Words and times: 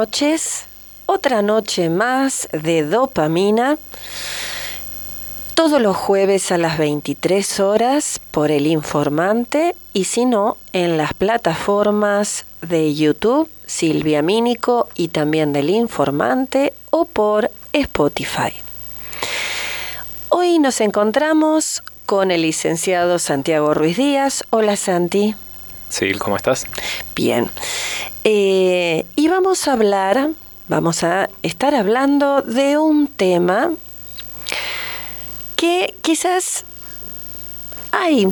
noches. 0.00 0.64
Otra 1.04 1.42
noche 1.42 1.90
más 1.90 2.48
de 2.52 2.84
dopamina. 2.84 3.76
Todos 5.54 5.78
los 5.82 5.94
jueves 5.94 6.50
a 6.52 6.56
las 6.56 6.78
23 6.78 7.60
horas 7.60 8.18
por 8.30 8.50
el 8.50 8.66
informante 8.66 9.76
y 9.92 10.04
si 10.04 10.24
no, 10.24 10.56
en 10.72 10.96
las 10.96 11.12
plataformas 11.12 12.46
de 12.62 12.94
YouTube, 12.94 13.50
Silvia 13.66 14.22
Mínico 14.22 14.88
y 14.94 15.08
también 15.08 15.52
del 15.52 15.68
informante 15.68 16.72
o 16.88 17.04
por 17.04 17.50
Spotify. 17.74 18.54
Hoy 20.30 20.58
nos 20.58 20.80
encontramos 20.80 21.82
con 22.06 22.30
el 22.30 22.40
licenciado 22.40 23.18
Santiago 23.18 23.74
Ruiz 23.74 23.98
Díaz. 23.98 24.44
Hola 24.48 24.76
Santi. 24.76 25.34
Sí, 25.90 26.12
¿cómo 26.14 26.36
estás? 26.36 26.66
Bien. 27.16 27.50
Eh, 28.22 29.04
y 29.16 29.28
vamos 29.28 29.66
a 29.66 29.72
hablar, 29.72 30.30
vamos 30.68 31.02
a 31.02 31.28
estar 31.42 31.74
hablando 31.74 32.42
de 32.42 32.78
un 32.78 33.08
tema 33.08 33.72
que 35.56 35.94
quizás 36.00 36.64
hay 37.90 38.26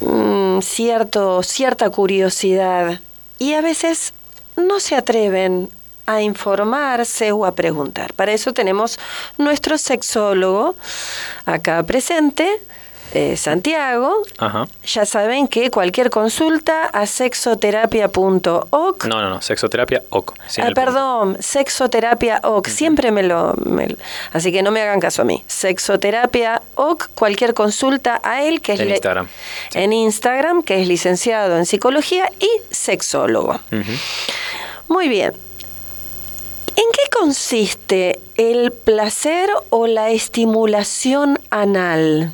mm, 0.00 0.60
cierto, 0.62 1.42
cierta 1.42 1.90
curiosidad 1.90 3.00
y 3.38 3.52
a 3.52 3.60
veces 3.60 4.14
no 4.56 4.80
se 4.80 4.96
atreven 4.96 5.68
a 6.06 6.22
informarse 6.22 7.30
o 7.30 7.44
a 7.44 7.54
preguntar. 7.54 8.14
Para 8.14 8.32
eso 8.32 8.54
tenemos 8.54 8.98
nuestro 9.36 9.76
sexólogo 9.76 10.74
acá 11.44 11.82
presente, 11.82 12.48
eh, 13.12 13.36
Santiago. 13.36 14.22
Ya 14.84 15.04
saben 15.04 15.48
que 15.48 15.70
cualquier 15.70 16.10
consulta 16.10 16.86
a 16.86 17.06
sexoterapia.oc. 17.06 19.04
No, 19.06 19.20
no, 19.20 19.30
no, 19.30 19.42
sexoterapia 19.42 20.02
OC. 20.10 20.34
Ah, 20.58 20.70
perdón, 20.74 21.36
sexoterapia 21.40 22.40
OC. 22.44 22.68
Siempre 22.68 23.10
me 23.10 23.22
lo, 23.22 23.54
Así 24.32 24.52
que 24.52 24.62
no 24.62 24.70
me 24.70 24.80
hagan 24.80 25.00
caso 25.00 25.22
a 25.22 25.24
mí. 25.24 25.42
Sexoterapia 25.46 26.62
OC, 26.76 27.10
cualquier 27.14 27.54
consulta 27.54 28.20
a 28.22 28.44
él, 28.44 28.60
que 28.60 28.74
es. 28.74 28.80
En 28.80 28.90
Instagram. 28.90 29.28
En 29.74 29.92
Instagram, 29.92 30.62
que 30.62 30.80
es 30.80 30.88
licenciado 30.88 31.56
en 31.56 31.66
psicología 31.66 32.30
y 32.38 32.48
sexólogo. 32.70 33.60
Muy 34.88 35.08
bien. 35.08 35.32
¿En 36.76 36.84
qué 36.92 37.02
consiste 37.12 38.20
el 38.36 38.72
placer 38.72 39.50
o 39.68 39.86
la 39.86 40.10
estimulación 40.10 41.38
anal? 41.50 42.32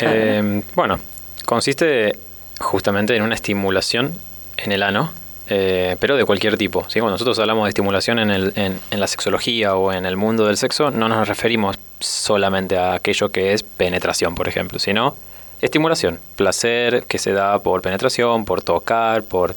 Eh, 0.00 0.62
bueno, 0.74 0.98
consiste 1.44 2.18
justamente 2.58 3.16
en 3.16 3.22
una 3.22 3.34
estimulación 3.34 4.14
en 4.56 4.72
el 4.72 4.82
ano, 4.82 5.12
eh, 5.48 5.96
pero 5.98 6.16
de 6.16 6.24
cualquier 6.24 6.56
tipo. 6.56 6.84
¿sí? 6.88 7.00
Cuando 7.00 7.12
nosotros 7.12 7.38
hablamos 7.38 7.64
de 7.64 7.70
estimulación 7.70 8.18
en, 8.18 8.30
el, 8.30 8.52
en, 8.56 9.00
la 9.00 9.06
sexología 9.06 9.74
o 9.74 9.92
en 9.92 10.06
el 10.06 10.16
mundo 10.16 10.46
del 10.46 10.56
sexo, 10.56 10.90
no 10.90 11.08
nos 11.08 11.26
referimos 11.26 11.78
solamente 11.98 12.78
a 12.78 12.94
aquello 12.94 13.30
que 13.30 13.52
es 13.52 13.62
penetración, 13.62 14.34
por 14.34 14.48
ejemplo, 14.48 14.78
sino 14.78 15.16
estimulación, 15.60 16.20
placer 16.36 17.04
que 17.08 17.18
se 17.18 17.32
da 17.32 17.58
por 17.58 17.82
penetración, 17.82 18.44
por 18.44 18.62
tocar, 18.62 19.22
por 19.22 19.54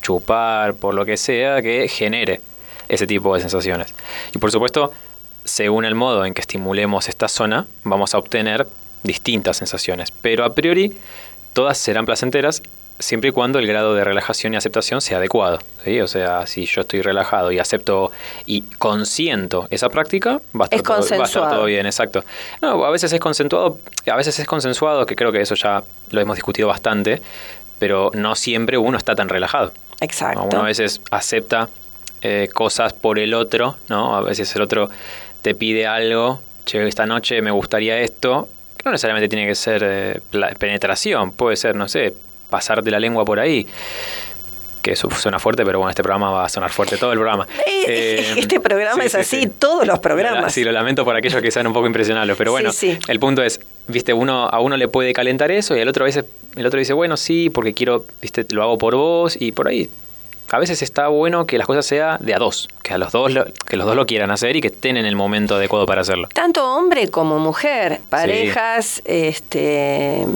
chupar, 0.00 0.74
por 0.74 0.94
lo 0.94 1.04
que 1.04 1.16
sea 1.16 1.60
que 1.60 1.88
genere 1.88 2.40
ese 2.88 3.06
tipo 3.06 3.34
de 3.34 3.40
sensaciones. 3.40 3.94
Y 4.34 4.38
por 4.38 4.50
supuesto, 4.50 4.92
según 5.44 5.84
el 5.84 5.94
modo 5.94 6.24
en 6.24 6.34
que 6.34 6.40
estimulemos 6.40 7.08
esta 7.08 7.28
zona, 7.28 7.66
vamos 7.84 8.14
a 8.14 8.18
obtener 8.18 8.66
distintas 9.02 9.56
sensaciones, 9.56 10.10
pero 10.10 10.44
a 10.44 10.54
priori 10.54 10.96
todas 11.52 11.78
serán 11.78 12.06
placenteras 12.06 12.62
siempre 12.98 13.30
y 13.30 13.32
cuando 13.32 13.58
el 13.58 13.66
grado 13.66 13.94
de 13.94 14.04
relajación 14.04 14.54
y 14.54 14.56
aceptación 14.56 15.00
sea 15.00 15.18
adecuado. 15.18 15.58
¿sí? 15.84 16.00
O 16.00 16.08
sea, 16.08 16.46
si 16.46 16.66
yo 16.66 16.82
estoy 16.82 17.02
relajado 17.02 17.52
y 17.52 17.58
acepto 17.58 18.12
y 18.46 18.62
consiento 18.78 19.66
esa 19.70 19.88
práctica, 19.88 20.40
va 20.58 20.66
a 20.70 20.76
estar, 20.76 20.82
todo, 20.82 21.18
va 21.18 21.24
a 21.24 21.26
estar 21.26 21.50
todo 21.50 21.64
bien, 21.64 21.86
exacto. 21.86 22.24
No, 22.60 22.84
a 22.84 22.90
veces 22.90 23.12
es 23.12 23.20
consensuado, 23.20 23.78
a 24.10 24.16
veces 24.16 24.38
es 24.38 24.46
consensuado, 24.46 25.04
que 25.06 25.16
creo 25.16 25.32
que 25.32 25.40
eso 25.40 25.54
ya 25.54 25.82
lo 26.10 26.20
hemos 26.20 26.36
discutido 26.36 26.68
bastante, 26.68 27.20
pero 27.78 28.10
no 28.14 28.34
siempre 28.34 28.78
uno 28.78 28.96
está 28.96 29.14
tan 29.14 29.28
relajado. 29.28 29.72
Exacto. 30.00 30.48
Uno 30.50 30.60
a 30.60 30.64
veces 30.64 31.00
acepta 31.10 31.68
eh, 32.22 32.48
cosas 32.52 32.92
por 32.92 33.18
el 33.18 33.34
otro, 33.34 33.76
¿no? 33.88 34.16
A 34.16 34.20
veces 34.20 34.54
el 34.54 34.62
otro 34.62 34.90
te 35.42 35.54
pide 35.54 35.86
algo, 35.86 36.40
che, 36.64 36.86
esta 36.86 37.06
noche 37.06 37.42
me 37.42 37.50
gustaría 37.50 37.98
esto, 37.98 38.48
no 38.84 38.90
necesariamente 38.90 39.28
tiene 39.28 39.46
que 39.46 39.54
ser 39.54 39.82
eh, 39.84 40.20
penetración, 40.58 41.32
puede 41.32 41.56
ser, 41.56 41.76
no 41.76 41.88
sé, 41.88 42.12
pasarte 42.50 42.90
la 42.90 43.00
lengua 43.00 43.24
por 43.24 43.40
ahí. 43.40 43.66
Que 44.82 44.92
eso 44.92 45.08
suena 45.12 45.38
fuerte, 45.38 45.64
pero 45.64 45.78
bueno, 45.78 45.90
este 45.90 46.02
programa 46.02 46.32
va 46.32 46.44
a 46.44 46.48
sonar 46.48 46.70
fuerte 46.70 46.96
todo 46.96 47.12
el 47.12 47.18
programa. 47.18 47.46
Eh, 47.84 48.20
eh, 48.20 48.34
este 48.36 48.60
programa 48.60 49.02
es 49.02 49.16
así, 49.16 49.48
todos 49.48 49.84
los 49.84 49.98
programas. 49.98 50.54
Sí, 50.54 50.62
lo 50.62 50.70
lamento 50.70 51.04
por 51.04 51.16
aquellos 51.16 51.42
que 51.42 51.50
sean 51.50 51.66
un 51.66 51.72
poco 51.72 51.88
impresionables, 51.88 52.36
pero 52.36 52.52
bueno, 52.52 52.70
el 53.08 53.18
punto 53.18 53.42
es, 53.42 53.58
viste, 53.88 54.12
uno 54.12 54.46
a 54.46 54.60
uno 54.60 54.76
le 54.76 54.86
puede 54.86 55.12
calentar 55.12 55.50
eso 55.50 55.76
y 55.76 55.80
el 55.80 55.88
otro 55.88 56.04
a 56.04 56.06
veces 56.06 56.24
el 56.54 56.64
otro 56.64 56.78
dice, 56.78 56.92
bueno, 56.92 57.16
sí, 57.16 57.50
porque 57.50 57.74
quiero, 57.74 58.06
viste, 58.20 58.46
lo 58.50 58.62
hago 58.62 58.78
por 58.78 58.94
vos 58.94 59.36
y 59.36 59.50
por 59.50 59.66
ahí 59.66 59.90
a 60.50 60.58
veces 60.58 60.82
está 60.82 61.08
bueno 61.08 61.46
que 61.46 61.58
las 61.58 61.66
cosas 61.66 61.86
sean 61.86 62.18
de 62.20 62.34
a 62.34 62.38
dos, 62.38 62.68
que 62.82 62.92
a 62.92 62.98
los 62.98 63.12
dos 63.12 63.32
lo, 63.32 63.44
que 63.44 63.76
los 63.76 63.86
dos 63.86 63.96
lo 63.96 64.06
quieran 64.06 64.30
hacer 64.30 64.56
y 64.56 64.60
que 64.60 64.68
estén 64.68 64.96
en 64.96 65.06
el 65.06 65.16
momento 65.16 65.54
adecuado 65.56 65.86
para 65.86 66.02
hacerlo. 66.02 66.28
Tanto 66.32 66.74
hombre 66.74 67.08
como 67.08 67.38
mujer, 67.38 68.00
parejas, 68.10 69.02
este 69.04 70.26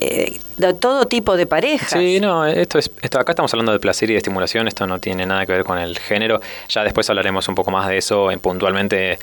eh, 0.00 0.38
de 0.58 0.74
todo 0.74 1.06
tipo 1.06 1.36
de 1.36 1.46
parejas. 1.46 1.90
Sí, 1.90 2.20
no, 2.20 2.46
esto 2.46 2.78
es 2.78 2.90
esto 3.02 3.18
acá 3.18 3.32
estamos 3.32 3.52
hablando 3.52 3.72
de 3.72 3.80
placer 3.80 4.10
y 4.10 4.12
de 4.12 4.18
estimulación, 4.18 4.68
esto 4.68 4.86
no 4.86 4.98
tiene 4.98 5.26
nada 5.26 5.44
que 5.46 5.52
ver 5.52 5.64
con 5.64 5.78
el 5.78 5.98
género. 5.98 6.40
Ya 6.68 6.84
después 6.84 7.08
hablaremos 7.10 7.48
un 7.48 7.54
poco 7.54 7.70
más 7.70 7.88
de 7.88 7.98
eso 7.98 8.30
en 8.30 8.38
puntualmente 8.40 9.18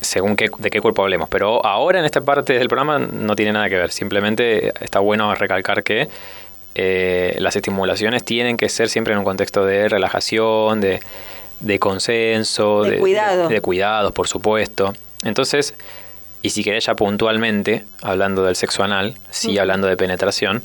según 0.00 0.36
qué, 0.36 0.48
de 0.58 0.70
qué 0.70 0.80
cuerpo 0.80 1.02
hablemos, 1.02 1.28
pero 1.28 1.64
ahora 1.64 1.98
en 1.98 2.04
esta 2.04 2.20
parte 2.20 2.52
del 2.54 2.68
programa 2.68 2.98
no 2.98 3.34
tiene 3.34 3.52
nada 3.52 3.68
que 3.68 3.76
ver, 3.76 3.90
simplemente 3.90 4.72
está 4.80 5.00
bueno 5.00 5.34
recalcar 5.34 5.82
que 5.82 6.08
eh, 6.80 7.34
las 7.40 7.56
estimulaciones 7.56 8.24
tienen 8.24 8.56
que 8.56 8.68
ser 8.68 8.88
siempre 8.88 9.12
en 9.12 9.18
un 9.18 9.24
contexto 9.24 9.64
de 9.64 9.88
relajación, 9.88 10.80
de, 10.80 11.00
consenso, 11.80 12.84
de, 12.84 12.98
cuidado. 12.98 13.48
de, 13.48 13.60
cuidados, 13.60 14.12
por 14.12 14.28
supuesto. 14.28 14.94
Entonces, 15.24 15.74
y 16.40 16.50
si 16.50 16.62
querés 16.62 16.86
ya 16.86 16.94
puntualmente, 16.94 17.84
hablando 18.00 18.44
del 18.44 18.54
sexo 18.54 18.84
anal, 18.84 19.16
sí 19.30 19.58
hablando 19.58 19.88
de 19.88 19.96
penetración, 19.96 20.62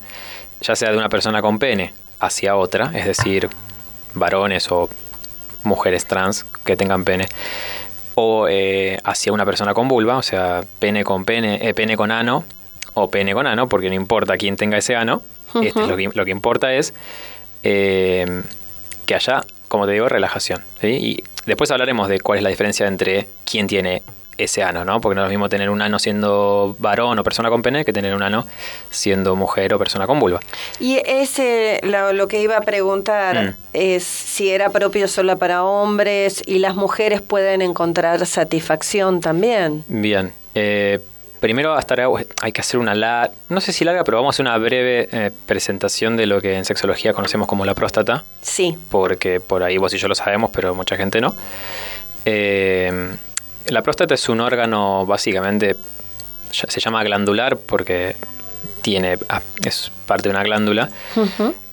ya 0.61 0.75
sea 0.75 0.91
de 0.91 0.97
una 0.97 1.09
persona 1.09 1.41
con 1.41 1.57
pene 1.57 1.93
hacia 2.19 2.55
otra, 2.57 2.91
es 2.93 3.05
decir, 3.05 3.49
varones 4.13 4.71
o 4.71 4.89
mujeres 5.63 6.05
trans 6.05 6.45
que 6.63 6.75
tengan 6.75 7.05
pene, 7.05 7.27
o 8.13 8.47
eh, 8.47 8.99
hacia 9.03 9.33
una 9.33 9.45
persona 9.47 9.73
con 9.73 9.87
vulva, 9.87 10.17
o 10.17 10.21
sea, 10.21 10.61
pene 10.77 11.03
con 11.03 11.25
pene, 11.25 11.67
eh, 11.67 11.73
pene 11.73 11.97
con 11.97 12.11
ano, 12.11 12.43
o 12.93 13.09
pene 13.09 13.33
con 13.33 13.47
ano, 13.47 13.67
porque 13.67 13.89
no 13.89 13.95
importa 13.95 14.37
quién 14.37 14.57
tenga 14.57 14.77
ese 14.77 14.95
ano, 14.95 15.23
este, 15.61 15.87
lo, 15.87 15.95
que, 15.97 16.09
lo, 16.13 16.25
que, 16.25 16.31
importa 16.31 16.73
es 16.73 16.93
eh, 17.63 18.43
que 19.05 19.15
haya, 19.15 19.43
como 19.67 19.85
te 19.85 19.93
digo, 19.93 20.09
relajación. 20.09 20.61
Y 20.81 21.23
después 21.45 21.71
hablaremos 21.71 22.07
de 22.07 22.19
cuál 22.19 22.39
es 22.39 22.43
la 22.43 22.49
diferencia 22.49 22.87
entre 22.87 23.27
quién 23.45 23.67
tiene 23.67 24.01
ese 24.37 24.63
ano, 24.63 24.83
¿no? 24.85 24.99
Porque 25.01 25.15
no 25.15 25.21
es 25.21 25.27
lo 25.27 25.29
mismo 25.29 25.49
tener 25.49 25.69
un 25.69 25.81
ano 25.81 25.99
siendo 25.99 26.75
varón 26.79 27.19
o 27.19 27.23
persona 27.23 27.49
con 27.49 27.61
pene 27.61 27.85
que 27.85 27.93
tener 27.93 28.15
un 28.15 28.23
ano 28.23 28.45
siendo 28.89 29.35
mujer 29.35 29.73
o 29.73 29.79
persona 29.79 30.07
con 30.07 30.19
vulva. 30.19 30.39
Y 30.79 30.97
ese, 31.05 31.79
lo, 31.83 32.27
que 32.27 32.41
iba 32.41 32.57
a 32.57 32.61
preguntar 32.61 33.43
mm. 33.43 33.55
es 33.73 34.03
si 34.03 34.49
era 34.49 34.69
propio 34.69 35.07
solo 35.07 35.37
para 35.37 35.63
hombres 35.63 36.41
y 36.45 36.59
las 36.59 36.75
mujeres 36.75 37.21
pueden 37.21 37.61
encontrar 37.61 38.25
satisfacción 38.25 39.21
también. 39.21 39.83
Bien, 39.87 40.33
eh, 40.55 40.99
primero 41.43 41.73
hasta 41.73 41.95
hay 42.41 42.53
que 42.53 42.61
hacer 42.61 42.79
una 42.79 42.95
larga, 42.95 43.33
no 43.49 43.59
sé 43.59 43.73
si 43.73 43.83
larga, 43.83 44.05
pero 44.05 44.15
vamos 44.15 44.33
a 44.33 44.33
hacer 44.35 44.45
una 44.45 44.57
breve 44.57 45.09
eh, 45.11 45.29
presentación 45.45 46.15
de 46.15 46.25
lo 46.25 46.39
que 46.39 46.55
en 46.55 46.63
sexología 46.63 47.11
conocemos 47.11 47.49
como 47.49 47.65
la 47.65 47.73
próstata. 47.73 48.23
Sí. 48.39 48.77
Porque 48.89 49.41
por 49.41 49.61
ahí 49.61 49.75
vos 49.75 49.93
y 49.93 49.97
yo 49.97 50.07
lo 50.07 50.15
sabemos, 50.15 50.51
pero 50.53 50.73
mucha 50.73 50.95
gente 50.95 51.19
no. 51.19 51.35
Eh, 52.23 53.13
la 53.65 53.81
próstata 53.81 54.13
es 54.13 54.29
un 54.29 54.39
órgano 54.39 55.05
básicamente, 55.05 55.75
se 56.49 56.79
llama 56.79 57.03
glandular 57.03 57.57
porque 57.57 58.15
tiene, 58.81 59.17
ah, 59.27 59.41
es 59.65 59.91
parte 60.05 60.29
de 60.29 60.35
una 60.35 60.43
glándula 60.43 60.87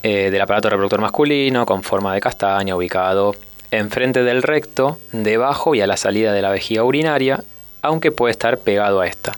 eh, 0.02 0.31
del 0.32 0.40
aparato 0.40 0.69
reproductor 0.69 1.00
masculino 1.00 1.64
con 1.64 1.84
forma 1.84 2.12
de 2.12 2.20
castaña 2.20 2.75
ubicado 2.75 3.37
enfrente 3.70 4.25
del 4.25 4.43
recto, 4.43 4.99
debajo 5.12 5.76
y 5.76 5.81
a 5.81 5.87
la 5.87 5.96
salida 5.96 6.32
de 6.32 6.43
la 6.43 6.50
vejiga 6.50 6.82
urinaria 6.82 7.44
aunque 7.82 8.12
puede 8.12 8.32
estar 8.32 8.59
pegado 8.59 9.00
a 9.00 9.06
esta. 9.06 9.37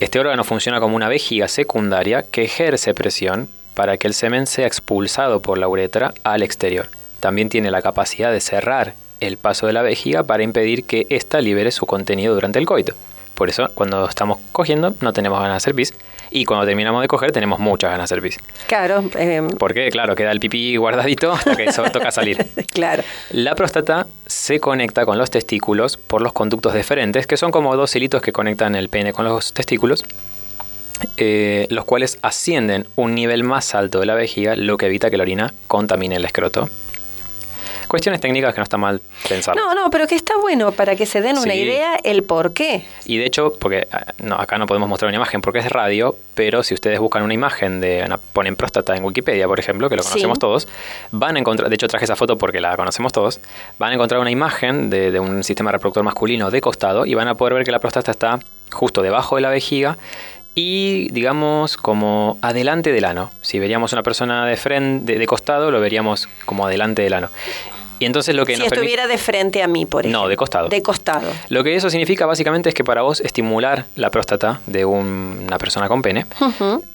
Este 0.00 0.18
órgano 0.18 0.44
funciona 0.44 0.80
como 0.80 0.96
una 0.96 1.08
vejiga 1.08 1.48
secundaria 1.48 2.22
que 2.22 2.42
ejerce 2.42 2.94
presión 2.94 3.48
para 3.74 3.96
que 3.96 4.06
el 4.06 4.14
semen 4.14 4.46
sea 4.46 4.66
expulsado 4.66 5.40
por 5.40 5.58
la 5.58 5.68
uretra 5.68 6.12
al 6.24 6.42
exterior. 6.42 6.88
También 7.20 7.48
tiene 7.48 7.70
la 7.70 7.82
capacidad 7.82 8.32
de 8.32 8.40
cerrar 8.40 8.94
el 9.20 9.36
paso 9.36 9.66
de 9.66 9.72
la 9.72 9.82
vejiga 9.82 10.24
para 10.24 10.42
impedir 10.42 10.84
que 10.84 11.06
ésta 11.08 11.40
libere 11.40 11.70
su 11.70 11.86
contenido 11.86 12.34
durante 12.34 12.58
el 12.58 12.66
coito. 12.66 12.94
Por 13.34 13.48
eso, 13.48 13.68
cuando 13.74 14.08
estamos 14.08 14.38
cogiendo, 14.50 14.94
no 15.00 15.12
tenemos 15.12 15.38
ganas 15.38 15.54
de 15.54 15.56
hacer 15.58 15.74
pis. 15.74 15.94
Y 16.32 16.44
cuando 16.44 16.64
terminamos 16.66 17.02
de 17.02 17.08
coger, 17.08 17.30
tenemos 17.30 17.58
muchas 17.58 17.90
ganas 17.90 18.08
de 18.08 18.14
hacer 18.14 18.22
pis. 18.22 18.38
Claro. 18.66 19.04
eh, 19.18 19.42
Porque, 19.58 19.90
claro, 19.90 20.14
queda 20.16 20.32
el 20.32 20.40
pipí 20.40 20.76
guardadito 20.76 21.32
hasta 21.34 21.54
que 21.56 21.64
eso 21.64 21.82
toca 21.92 22.10
salir. 22.10 22.44
claro. 22.72 23.02
La 23.30 23.54
próstata 23.54 24.06
se 24.26 24.58
conecta 24.60 25.04
con 25.04 25.18
los 25.18 25.30
testículos 25.30 25.96
por 25.96 26.22
los 26.22 26.32
conductos 26.32 26.72
deferentes, 26.72 27.26
que 27.26 27.36
son 27.36 27.50
como 27.50 27.76
dos 27.76 27.94
hilitos 27.94 28.22
que 28.22 28.32
conectan 28.32 28.74
el 28.74 28.88
pene 28.88 29.12
con 29.12 29.24
los 29.26 29.52
testículos, 29.52 30.04
eh, 31.16 31.66
los 31.70 31.84
cuales 31.84 32.18
ascienden 32.22 32.86
un 32.96 33.14
nivel 33.14 33.44
más 33.44 33.74
alto 33.74 34.00
de 34.00 34.06
la 34.06 34.14
vejiga, 34.14 34.56
lo 34.56 34.76
que 34.78 34.86
evita 34.86 35.10
que 35.10 35.16
la 35.16 35.24
orina 35.24 35.52
contamine 35.68 36.16
el 36.16 36.24
escroto. 36.24 36.68
Cuestiones 37.92 38.22
técnicas 38.22 38.54
que 38.54 38.58
no 38.58 38.62
está 38.64 38.78
mal 38.78 39.02
pensar. 39.28 39.54
No, 39.54 39.74
no, 39.74 39.90
pero 39.90 40.06
que 40.06 40.14
está 40.14 40.34
bueno 40.40 40.72
para 40.72 40.96
que 40.96 41.04
se 41.04 41.20
den 41.20 41.36
una 41.36 41.54
idea 41.54 41.94
el 42.02 42.22
por 42.22 42.54
qué. 42.54 42.86
Y 43.04 43.18
de 43.18 43.26
hecho, 43.26 43.52
porque 43.60 43.86
ah, 43.92 44.06
no, 44.22 44.36
acá 44.36 44.56
no 44.56 44.66
podemos 44.66 44.88
mostrar 44.88 45.10
una 45.10 45.16
imagen 45.16 45.42
porque 45.42 45.58
es 45.58 45.68
radio, 45.70 46.16
pero 46.34 46.62
si 46.62 46.72
ustedes 46.72 46.98
buscan 46.98 47.22
una 47.22 47.34
imagen 47.34 47.82
de, 47.82 48.02
una- 48.06 48.16
ponen 48.16 48.56
próstata 48.56 48.96
en 48.96 49.04
Wikipedia, 49.04 49.46
por 49.46 49.60
ejemplo, 49.60 49.90
que 49.90 49.96
lo 49.96 50.02
Sí. 50.02 50.08
conocemos 50.08 50.38
todos, 50.38 50.68
van 51.10 51.36
a 51.36 51.40
encontrar, 51.40 51.68
de 51.68 51.74
hecho 51.74 51.86
traje 51.86 52.06
esa 52.06 52.16
foto 52.16 52.38
porque 52.38 52.60
la 52.62 52.74
conocemos 52.76 53.12
todos, 53.12 53.40
van 53.78 53.90
a 53.90 53.94
encontrar 53.96 54.22
una 54.22 54.30
imagen 54.30 54.88
de, 54.88 55.10
de 55.10 55.20
un 55.20 55.44
sistema 55.44 55.70
reproductor 55.70 56.02
masculino 56.02 56.50
de 56.50 56.62
costado 56.62 57.04
y 57.04 57.12
van 57.12 57.28
a 57.28 57.34
poder 57.34 57.52
ver 57.52 57.64
que 57.66 57.72
la 57.72 57.78
próstata 57.78 58.10
está 58.10 58.38
justo 58.72 59.02
debajo 59.02 59.36
de 59.36 59.42
la 59.42 59.50
vejiga 59.50 59.98
y 60.54 61.08
digamos 61.12 61.76
como 61.76 62.38
adelante 62.42 62.92
del 62.92 63.04
ano. 63.04 63.30
Si 63.42 63.58
veríamos 63.58 63.92
una 63.92 64.02
persona 64.02 64.46
de 64.46 64.56
frente, 64.56 65.12
de, 65.14 65.18
de 65.18 65.26
costado, 65.26 65.70
lo 65.70 65.80
veríamos 65.80 66.28
como 66.46 66.66
adelante 66.66 67.02
del 67.02 67.14
ano. 67.14 67.28
Y 67.98 68.04
entonces 68.06 68.34
lo 68.34 68.44
que 68.44 68.54
Si 68.56 68.62
nos 68.62 68.72
estuviera 68.72 69.06
de 69.06 69.16
frente 69.18 69.62
a 69.62 69.68
mí, 69.68 69.86
por 69.86 70.02
ejemplo. 70.02 70.22
No, 70.22 70.28
de 70.28 70.36
costado. 70.36 70.68
De 70.68 70.82
costado. 70.82 71.30
lo 71.48 71.62
que 71.62 71.76
eso 71.76 71.88
significa 71.90 72.26
básicamente 72.26 72.68
es 72.68 72.74
que 72.74 72.82
para 72.84 73.02
vos 73.02 73.20
estimular 73.20 73.86
la 73.96 74.10
próstata 74.10 74.60
de 74.66 74.84
un- 74.84 75.42
una 75.46 75.58
persona 75.58 75.88
con 75.88 76.02
pene, 76.02 76.26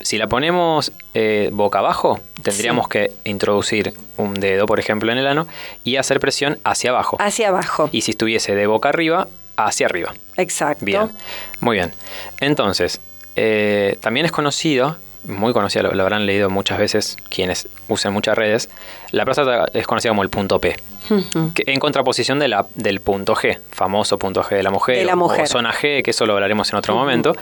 si 0.01 0.17
la 0.17 0.27
ponemos 0.27 0.91
eh, 1.13 1.49
boca 1.51 1.79
abajo, 1.79 2.19
tendríamos 2.43 2.85
Sí. 2.85 2.89
que 2.91 3.11
introducir 3.23 3.93
un 4.17 4.33
dedo, 4.35 4.65
por 4.65 4.79
ejemplo, 4.79 5.11
en 5.11 5.17
el 5.17 5.27
ano 5.27 5.47
y 5.83 5.95
hacer 5.95 6.19
presión 6.19 6.59
hacia 6.63 6.89
abajo. 6.91 7.17
Hacia 7.19 7.47
abajo. 7.49 7.89
Y 7.91 8.01
si 8.01 8.11
estuviese 8.11 8.53
de 8.55 8.67
boca 8.67 8.89
arriba, 8.89 9.27
hacia 9.55 9.85
arriba. 9.87 10.13
Exacto. 10.35 10.85
Bien, 10.85 11.09
muy 11.61 11.77
bien. 11.77 11.91
Entonces, 12.39 12.99
eh, 13.35 13.97
también 14.01 14.25
es 14.25 14.31
conocido, 14.31 14.97
muy 15.25 15.53
conocido, 15.53 15.83
lo, 15.83 15.93
lo 15.93 16.03
habrán 16.03 16.25
leído 16.25 16.49
muchas 16.49 16.77
veces 16.79 17.17
quienes 17.29 17.67
usan 17.87 18.13
muchas 18.13 18.37
redes, 18.37 18.69
la 19.11 19.25
próstata 19.25 19.65
es 19.73 19.85
conocida 19.87 20.11
como 20.11 20.23
el 20.23 20.29
punto 20.29 20.59
P, 20.59 20.75
que 21.53 21.63
en 21.67 21.79
contraposición 21.79 22.39
de 22.39 22.47
la, 22.47 22.65
del 22.75 23.01
punto 23.01 23.35
G, 23.35 23.59
famoso 23.71 24.17
punto 24.17 24.43
G 24.43 24.55
de 24.57 24.63
la 24.63 24.71
mujer, 24.71 24.97
De 24.97 25.05
la 25.05 25.15
mujer. 25.15 25.43
o 25.43 25.47
zona 25.47 25.73
G, 25.73 26.03
que 26.03 26.11
eso 26.11 26.25
lo 26.25 26.33
hablaremos 26.33 26.71
en 26.71 26.77
otro 26.79 26.95
momento. 26.95 27.35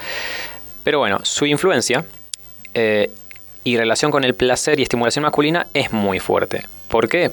Pero 0.83 0.99
bueno, 0.99 1.19
su 1.23 1.45
influencia 1.47 2.05
eh, 2.73 3.09
y 3.63 3.77
relación 3.77 4.11
con 4.11 4.23
el 4.23 4.35
placer 4.35 4.79
y 4.79 4.83
estimulación 4.83 5.23
masculina 5.23 5.65
es 5.73 5.91
muy 5.91 6.19
fuerte. 6.19 6.65
¿Por 6.89 7.09
qué? 7.09 7.31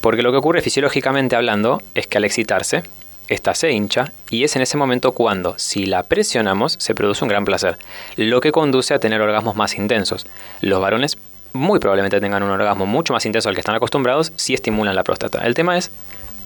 Porque 0.00 0.22
lo 0.22 0.32
que 0.32 0.38
ocurre 0.38 0.60
fisiológicamente 0.62 1.36
hablando 1.36 1.80
es 1.94 2.06
que 2.08 2.18
al 2.18 2.24
excitarse, 2.24 2.82
esta 3.28 3.54
se 3.54 3.70
hincha 3.70 4.12
y 4.30 4.44
es 4.44 4.56
en 4.56 4.62
ese 4.62 4.76
momento 4.76 5.12
cuando, 5.12 5.54
si 5.58 5.86
la 5.86 6.02
presionamos, 6.02 6.76
se 6.78 6.94
produce 6.94 7.24
un 7.24 7.28
gran 7.28 7.44
placer, 7.44 7.78
lo 8.16 8.40
que 8.40 8.52
conduce 8.52 8.94
a 8.94 8.98
tener 8.98 9.20
orgasmos 9.20 9.56
más 9.56 9.76
intensos. 9.76 10.26
Los 10.60 10.80
varones 10.80 11.18
muy 11.52 11.78
probablemente 11.78 12.20
tengan 12.20 12.42
un 12.42 12.50
orgasmo 12.50 12.86
mucho 12.86 13.12
más 13.12 13.24
intenso 13.26 13.48
al 13.48 13.54
que 13.54 13.60
están 13.60 13.74
acostumbrados 13.74 14.32
si 14.36 14.54
estimulan 14.54 14.94
la 14.94 15.04
próstata. 15.04 15.46
El 15.46 15.54
tema 15.54 15.76
es 15.76 15.90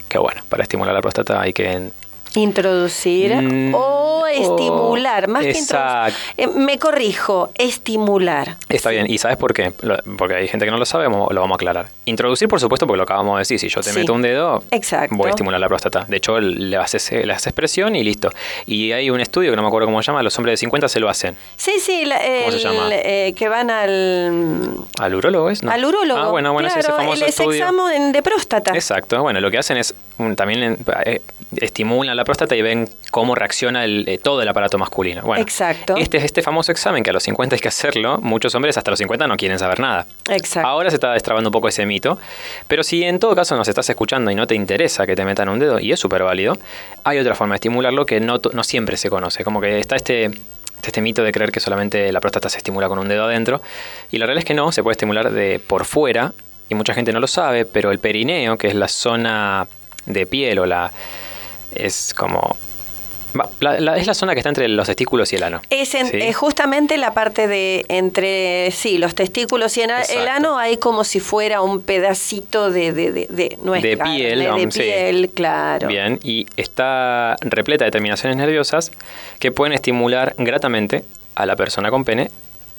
que, 0.09 0.19
bueno, 0.19 0.43
para 0.49 0.63
estimular 0.63 0.95
la 0.95 1.01
próstata 1.01 1.41
hay 1.41 1.53
que 1.53 1.91
Introducir 2.35 3.35
Mm, 3.37 3.75
o 3.75 4.27
estimular, 4.27 5.29
más 5.29 5.43
que 5.45 5.53
introducir. 5.59 6.15
me 6.57 6.79
corrijo, 6.79 7.51
estimular. 7.57 8.57
Está 8.69 8.91
bien, 8.91 9.07
¿y 9.11 9.19
sabes 9.19 9.37
por 9.37 9.53
qué? 9.53 9.73
Porque 10.17 10.35
hay 10.37 10.49
gente 10.49 10.65
que 10.65 10.71
no 10.71 10.79
lo 10.79 10.87
sabe, 10.87 11.05
lo 11.09 11.29
vamos 11.41 11.53
a 11.53 11.55
aclarar. 11.57 11.91
Introducir, 12.07 12.49
por 12.49 12.59
supuesto, 12.61 12.87
porque 12.87 12.97
lo 12.99 13.03
acabamos 13.05 13.37
de 13.37 13.41
decir, 13.41 13.59
si 13.59 13.69
yo 13.69 13.81
te 13.83 13.91
Sí. 13.93 13.99
meto 13.99 14.15
un 14.15 14.23
dedo, 14.23 14.65
Exacto. 14.71 15.15
voy 15.17 15.27
a 15.27 15.31
estimular 15.31 15.61
la 15.61 15.69
próstata. 15.69 16.05
De 16.09 16.17
hecho, 16.17 16.41
le 16.41 16.77
haces, 16.77 17.13
le 17.13 17.33
haces 17.33 17.53
presión 17.53 17.95
y 17.95 18.03
listo. 18.05 18.31
Y 18.67 18.93
hay 18.93 19.11
un 19.11 19.21
estudio 19.21 19.51
que 19.51 19.57
no 19.57 19.63
me 19.63 19.69
acuerdo 19.69 19.87
cómo 19.87 20.03
se 20.03 20.07
llama, 20.07 20.23
los 20.23 20.37
hombres 20.39 20.55
de 20.55 20.57
50 20.59 20.89
se 20.89 21.01
lo 21.01 21.09
hacen. 21.09 21.37
Sí, 21.57 21.73
sí, 21.81 22.05
la- 22.07 22.19
¿Cómo 22.19 22.53
se 22.53 22.59
llama? 22.59 22.89
eh, 22.91 23.35
que 23.37 23.49
van 23.49 23.71
al, 23.71 24.73
¿Al 24.99 25.15
urólogo 25.15 25.51
es? 25.51 25.63
No. 25.63 25.71
al 25.71 25.85
urólogo. 25.85 26.19
Ah, 26.21 26.31
bueno, 26.31 26.53
bueno, 26.53 26.69
es 26.69 26.75
claro, 26.75 26.89
ese 26.89 26.97
famoso 26.97 27.23
el 27.25 27.29
estudio. 27.31 27.53
examen 27.65 28.13
de 28.13 28.23
próstata. 28.23 28.73
Exacto, 28.75 29.21
bueno, 29.23 29.41
lo 29.41 29.51
que 29.51 29.59
hacen 29.59 29.77
es 29.77 29.95
también 30.37 30.79
eh, 31.05 31.23
estimulan 31.57 32.17
la 32.17 32.25
próstata 32.25 32.55
y 32.55 32.63
ven 32.63 32.89
cómo 33.11 33.35
reacciona 33.35 33.85
el, 33.85 34.09
eh, 34.09 34.19
todo 34.19 34.43
el 34.43 34.49
aparato 34.49 34.79
masculino. 34.79 35.23
Bueno, 35.23 35.43
Exacto. 35.43 35.97
Este 35.97 36.19
es 36.19 36.25
este 36.25 36.43
famoso 36.43 36.73
examen 36.73 37.03
que 37.03 37.11
a 37.11 37.13
los 37.13 37.23
50 37.23 37.57
hay 37.57 37.61
que 37.61 37.69
hacerlo. 37.69 38.19
Muchos 38.19 38.55
hombres 38.55 38.77
hasta 38.77 38.91
los 38.91 38.99
50 38.99 39.27
no 39.27 39.37
quieren 39.37 39.59
saber 39.59 39.81
nada. 39.81 40.07
Exacto. 40.31 40.69
Ahora 40.69 40.91
se 40.91 40.97
está 40.97 41.13
destrabando 41.13 41.49
un 41.49 41.53
poco 41.53 41.69
ese 41.69 41.87
mito. 41.87 42.19
Pero 42.69 42.83
si 42.83 43.03
en 43.05 43.19
todo 43.19 43.35
caso 43.35 43.57
nos 43.57 43.69
estás 43.69 43.89
escuchando 43.91 44.31
y 44.31 44.35
no 44.35 44.47
te 44.47 44.55
interesa 44.55 45.07
que 45.07 45.17
te 45.17 45.25
metan 45.25 45.49
un 45.49 45.59
dedo, 45.59 45.79
y 45.81 45.93
es 45.93 46.01
súper 46.01 46.23
válido, 46.23 46.57
hay 47.05 47.19
otra 47.19 47.35
forma 47.35 47.55
de 47.55 47.57
estimularlo 47.57 48.07
que 48.07 48.21
no, 48.21 48.41
no 48.53 48.65
siempre 48.65 48.97
se 48.97 49.11
conoce. 49.11 49.45
Como 49.45 49.61
que 49.61 49.79
está 49.79 49.97
este, 49.97 50.31
este 50.83 51.01
mito 51.01 51.23
de 51.23 51.33
creer 51.33 51.53
que 51.53 51.61
solamente 51.61 52.13
la 52.13 52.21
próstata 52.21 52.49
se 52.49 52.59
estimula 52.59 52.89
con 52.89 52.99
un 52.99 53.09
dedo 53.09 53.25
adentro. 53.25 53.61
Y 54.11 54.19
la 54.19 54.27
realidad 54.27 54.43
es 54.43 54.47
que 54.47 54.55
no, 54.55 54.73
se 54.73 54.83
puede 54.83 54.93
estimular 54.93 55.31
de 55.31 55.59
por 55.59 55.85
fuera. 55.85 56.33
Y 56.69 56.75
mucha 56.75 56.95
gente 56.95 57.13
no 57.13 57.21
lo 57.21 57.27
sabe, 57.27 57.67
pero 57.67 57.91
el 57.91 57.99
perineo, 57.99 58.57
que 58.57 58.69
es 58.69 58.75
la 58.75 58.89
zona 58.89 59.67
de 60.07 60.27
piel 60.27 60.59
o 60.59 60.67
la... 60.67 60.93
es 61.75 62.13
como... 62.15 62.57
va, 63.39 63.49
la- 63.61 63.81
la- 63.81 63.97
es 63.97 64.07
la 64.07 64.15
zona 64.15 64.35
que 64.35 64.41
está 64.41 64.49
entre 64.51 64.69
los 64.69 64.87
testículos 64.87 65.33
y 65.33 65.37
el 65.37 65.43
ano. 65.43 65.63
Es, 65.71 65.95
en- 65.95 66.09
¿sí? 66.09 66.19
es 66.21 66.37
justamente 66.37 66.97
la 66.99 67.15
parte 67.15 67.47
de 67.47 67.85
entre 67.89 68.71
sí, 68.73 68.99
los 68.99 69.15
testículos 69.15 69.77
y 69.77 69.83
el, 69.83 69.91
ano 70.29 70.59
hay 70.59 70.77
como 70.77 71.05
si 71.05 71.19
fuera 71.21 71.63
un 71.63 71.81
pedacito 71.81 72.71
de, 72.71 72.93
de, 72.93 73.13
de, 73.13 73.27
de- 73.31 73.59
no 73.63 73.75
es 73.75 73.83
de 73.83 73.97
carne, 73.97 74.17
piel, 74.17 74.39
de 74.41 74.71
sí. 74.73 74.81
piel, 74.81 75.31
claro. 75.31 75.89
Bien, 75.89 76.21
y 76.23 76.47
está 76.57 77.37
repleta 77.41 77.85
de 77.85 77.91
terminaciones 77.91 78.37
nerviosas 78.37 78.91
que 79.39 79.51
pueden 79.53 79.73
estimular 79.73 80.35
gratamente 80.39 81.05
a 81.35 81.47
la 81.47 81.57
persona 81.57 81.91
con 81.91 82.05
pene 82.05 82.31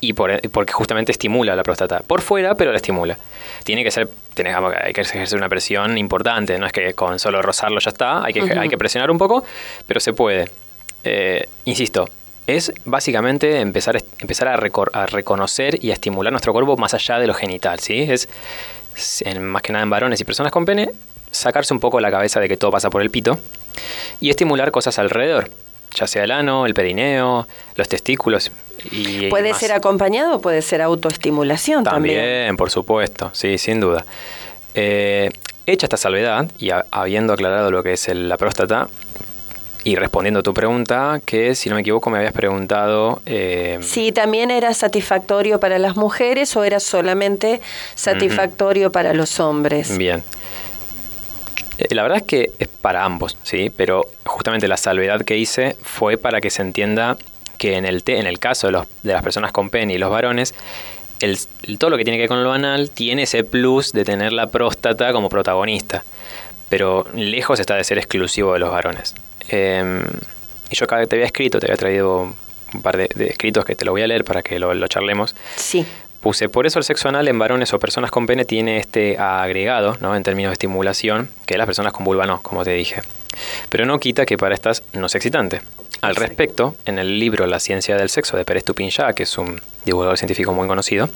y 0.10 0.14
por, 0.14 0.40
porque 0.50 0.74
justamente 0.74 1.12
estimula 1.12 1.56
la 1.56 1.64
próstata. 1.64 2.00
Por 2.00 2.22
fuera, 2.22 2.56
pero 2.56 2.72
la 2.72 2.78
estimula. 2.78 3.18
Tiene 3.64 3.84
que 3.84 3.92
ser, 3.92 4.10
tiene, 4.34 4.54
hay 4.54 4.94
que 4.94 5.02
ejercer 5.02 5.38
una 5.38 5.50
presión 5.50 5.98
importante, 5.98 6.57
no 6.60 6.66
es 6.66 6.72
que 6.74 6.94
con 6.94 7.19
solo 7.19 7.42
rozarlo 7.42 7.80
ya 7.80 7.90
está, 7.90 8.24
hay 8.24 8.33
que, 8.33 8.42
hay 8.60 8.69
que 8.69 8.78
presionar 8.78 9.10
un 9.12 9.18
poco, 9.18 9.44
pero 9.88 10.00
se 10.00 10.14
puede. 10.14 10.50
Eh, 11.04 11.48
insisto, 11.66 12.10
es 12.48 12.74
básicamente 12.86 13.60
empezar, 13.60 13.95
a- 13.98 14.02
empezar 14.19 14.48
a, 14.50 14.57
recor- 14.57 14.90
a 14.94 15.06
reconocer 15.06 15.83
y 15.83 15.92
a 15.92 15.94
estimular 15.94 16.31
nuestro 16.31 16.52
cuerpo 16.54 16.76
más 16.78 16.94
allá 16.94 17.19
de 17.19 17.28
lo 17.28 17.33
genital, 17.33 17.80
¿sí? 17.80 18.02
Es, 18.02 18.28
en- 19.22 19.44
más 19.45 19.62
que 19.62 19.74
nada 19.74 19.83
en 19.83 19.90
varones 19.90 20.19
y 20.22 20.24
personas 20.26 20.52
con 20.52 20.66
pene, 20.66 20.90
sacarse 21.31 21.74
un 21.74 21.80
poco 21.80 22.00
la 22.00 22.12
cabeza 22.12 22.40
de 22.40 22.48
que 22.48 22.57
todo 22.57 22.69
pasa 22.72 22.90
por 22.90 23.02
el 23.02 23.10
pito 23.10 23.40
y 24.22 24.30
estimular 24.30 24.72
cosas 24.72 25.00
alrededor, 25.00 25.50
ya 25.95 26.07
sea 26.07 26.23
el 26.23 26.31
ano, 26.31 26.66
el 26.66 26.73
perineo, 26.73 27.47
los 27.76 27.88
testículos 27.90 28.52
y 28.92 29.30
Puede 29.30 29.54
ser 29.54 29.71
acompañado, 29.71 30.42
puede 30.42 30.62
ser 30.62 30.81
autoestimulación 30.81 31.83
también. 31.83 32.18
También, 32.19 32.57
por 32.57 32.69
supuesto, 32.69 33.30
sí, 33.33 33.57
sin 33.57 33.80
duda. 33.80 34.06
Eh, 34.73 35.30
hecha 35.66 35.85
esta 35.85 35.97
salvedad 35.97 36.50
y 36.59 36.71
a- 36.71 36.85
habiendo 36.92 37.33
aclarado 37.33 37.71
lo 37.71 37.81
que 37.83 37.94
es 37.94 38.07
el- 38.09 38.28
la 38.28 38.35
próstata 38.38 38.90
y 39.85 39.95
respondiendo 39.95 40.40
a 40.40 40.44
tu 40.44 40.54
pregunta, 40.54 41.21
que 41.26 41.56
si 41.56 41.69
no 41.69 41.76
me 41.76 41.81
equivoco 41.81 42.09
me 42.09 42.18
habías 42.18 42.33
preguntado... 42.33 43.21
eh, 43.26 43.80
Si 43.81 44.12
también 44.12 44.50
era 44.52 44.73
satisfactorio 44.73 45.59
para 45.59 45.78
las 45.80 45.95
mujeres 45.95 46.56
o 46.56 46.64
era 46.64 46.80
solamente 46.80 47.62
satisfactorio 47.95 48.92
para 48.92 49.14
los 49.14 49.40
hombres. 49.40 49.97
Bien. 49.97 50.23
Eh, 51.90 51.95
La 51.95 52.02
verdad 52.04 52.18
es 52.18 52.23
que 52.23 52.52
es 52.59 52.68
para 52.68 53.04
ambos, 53.04 53.37
¿sí? 53.44 53.69
Pero 53.75 54.09
justamente 54.25 54.68
la 54.68 54.78
salvedad 54.78 55.21
que 55.21 55.37
hice 55.37 55.75
fue 55.81 56.18
para 56.18 56.42
que 56.42 56.49
se 56.49 56.61
entienda 56.61 57.18
que 57.57 57.75
en 57.78 57.85
el, 57.85 58.04
te- 58.04 58.19
en 58.19 58.28
el 58.28 58.40
caso 58.40 58.68
de, 58.68 58.73
los, 58.73 58.85
de 59.04 59.13
las 59.13 59.23
personas 59.23 59.52
con 59.52 59.69
pene 59.69 59.94
y 59.94 59.97
los 59.97 60.09
varones, 60.09 60.54
el, 61.19 61.37
todo 61.78 61.90
lo 61.92 61.97
que 61.97 62.04
tiene 62.04 62.18
que 62.18 62.23
ver 62.23 62.30
con 62.30 62.44
lo 62.44 62.52
anal 62.52 62.90
tiene 62.90 63.23
ese 63.23 63.44
plus 63.44 63.94
de 63.94 64.04
tener 64.04 64.33
la 64.33 64.47
próstata 64.47 65.13
como 65.13 65.30
protagonista. 65.30 66.04
Pero 66.69 67.06
lejos 67.16 67.59
está 67.59 67.75
de 67.75 67.83
ser 67.83 67.97
exclusivo 67.99 68.54
de 68.54 68.59
los 68.59 68.71
varones. 68.71 69.13
Eh, 69.49 70.02
y 70.71 70.75
yo 70.75 70.85
acá 70.85 71.06
te 71.06 71.16
había 71.16 71.25
escrito, 71.28 71.59
te 71.59 71.68
había 71.68 71.78
traído 71.78 72.33
un 72.73 72.81
par 72.81 72.97
de, 72.97 73.07
de 73.13 73.28
escritos 73.28 73.63
que 73.63 73.75
te 73.75 73.85
lo 73.85 73.92
voy 73.92 74.02
a 74.02 74.07
leer 74.07 74.23
para 74.25 74.42
que 74.42 74.57
lo, 74.57 74.73
lo 74.73 74.87
charlemos. 74.87 75.35
Sí. 75.56 75.85
Puse, 76.23 76.47
por 76.47 76.65
eso 76.65 76.80
el 76.80 76.85
sexo 76.85 77.09
anal 77.09 77.27
en 77.27 77.37
varones 77.37 77.73
o 77.73 77.80
personas 77.80 78.09
con 78.09 78.25
pene 78.25 78.45
tiene 78.45 78.77
este 78.77 79.18
agregado, 79.18 79.97
¿no? 79.99 80.15
En 80.15 80.23
términos 80.23 80.51
de 80.51 80.53
estimulación, 80.53 81.30
que 81.45 81.57
las 81.57 81.65
personas 81.65 81.92
con 81.92 82.06
vulva 82.06 82.25
no, 82.25 82.42
como 82.42 82.63
te 82.63 82.71
dije. 82.71 83.01
Pero 83.68 83.85
no 83.85 83.99
quita 83.99 84.25
que 84.25 84.37
para 84.37 84.56
estas 84.56 84.83
no 84.94 85.07
es 85.07 85.15
excitante. 85.15 85.59
Al 85.99 86.15
respecto, 86.15 86.77
en 86.85 86.97
el 86.97 87.19
libro 87.19 87.45
La 87.45 87.59
ciencia 87.59 87.97
del 87.97 88.07
sexo 88.07 88.37
de 88.37 88.45
Pérez 88.45 88.63
Tupinchá, 88.63 89.11
que 89.11 89.23
es 89.23 89.37
un 89.37 89.61
divulgador 89.83 90.18
científico 90.18 90.53
muy 90.53 90.65
conocido, 90.65 91.09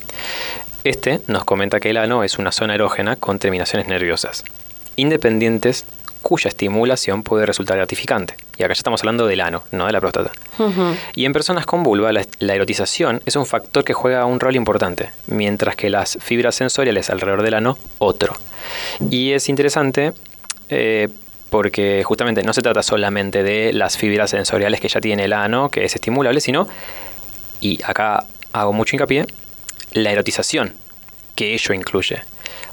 este 0.83 1.21
nos 1.27 1.45
comenta 1.45 1.79
que 1.79 1.91
el 1.91 1.97
ano 1.97 2.25
es 2.25 2.37
una 2.37 2.51
zona 2.51 2.75
erógena 2.75 3.15
con 3.15 3.39
terminaciones 3.39 3.87
nerviosas, 3.87 4.43
independientes 4.97 5.85
cuya 6.27 6.49
estimulación 6.49 7.23
puede 7.23 7.45
resultar 7.45 7.77
gratificante. 7.77 8.35
Y 8.57 8.63
acá 8.63 8.73
ya 8.73 8.79
estamos 8.79 8.99
hablando 8.99 9.27
del 9.27 9.39
ano, 9.39 9.63
no 9.71 9.85
de 9.85 9.93
la 9.93 10.01
próstata. 10.01 10.33
Y 11.15 11.23
en 11.23 11.31
personas 11.31 11.65
con 11.65 11.83
vulva, 11.83 12.11
la, 12.11 12.53
erotización 12.53 13.21
es 13.25 13.37
un 13.37 13.45
factor 13.45 13.85
que 13.85 13.93
juega 13.93 14.25
un 14.25 14.41
rol 14.41 14.57
importante, 14.57 15.11
mientras 15.27 15.77
que 15.77 15.89
las 15.89 16.17
fibras 16.19 16.55
sensoriales 16.55 17.09
alrededor 17.09 17.43
del 17.43 17.53
ano, 17.53 17.77
otro. 17.99 18.35
Y 19.09 19.31
es 19.31 19.47
interesante 19.47 20.11
eh, 20.67 21.07
porque 21.49 22.03
justamente 22.03 22.43
no 22.43 22.51
se 22.51 22.61
trata 22.61 22.83
solamente 22.83 23.41
de 23.41 23.71
las 23.71 23.97
fibras 23.97 24.31
sensoriales 24.31 24.81
que 24.81 24.89
ya 24.89 24.99
tiene 24.99 25.23
el 25.23 25.31
ano, 25.31 25.69
que 25.69 25.85
es 25.85 25.95
estimulable, 25.95 26.41
sino, 26.41 26.67
y 27.61 27.81
acá 27.85 28.25
hago 28.51 28.73
mucho 28.73 28.97
hincapié, 28.97 29.27
la 29.93 30.11
erotización 30.11 30.73
que 31.35 31.53
ello 31.53 31.73
incluye 31.73 32.21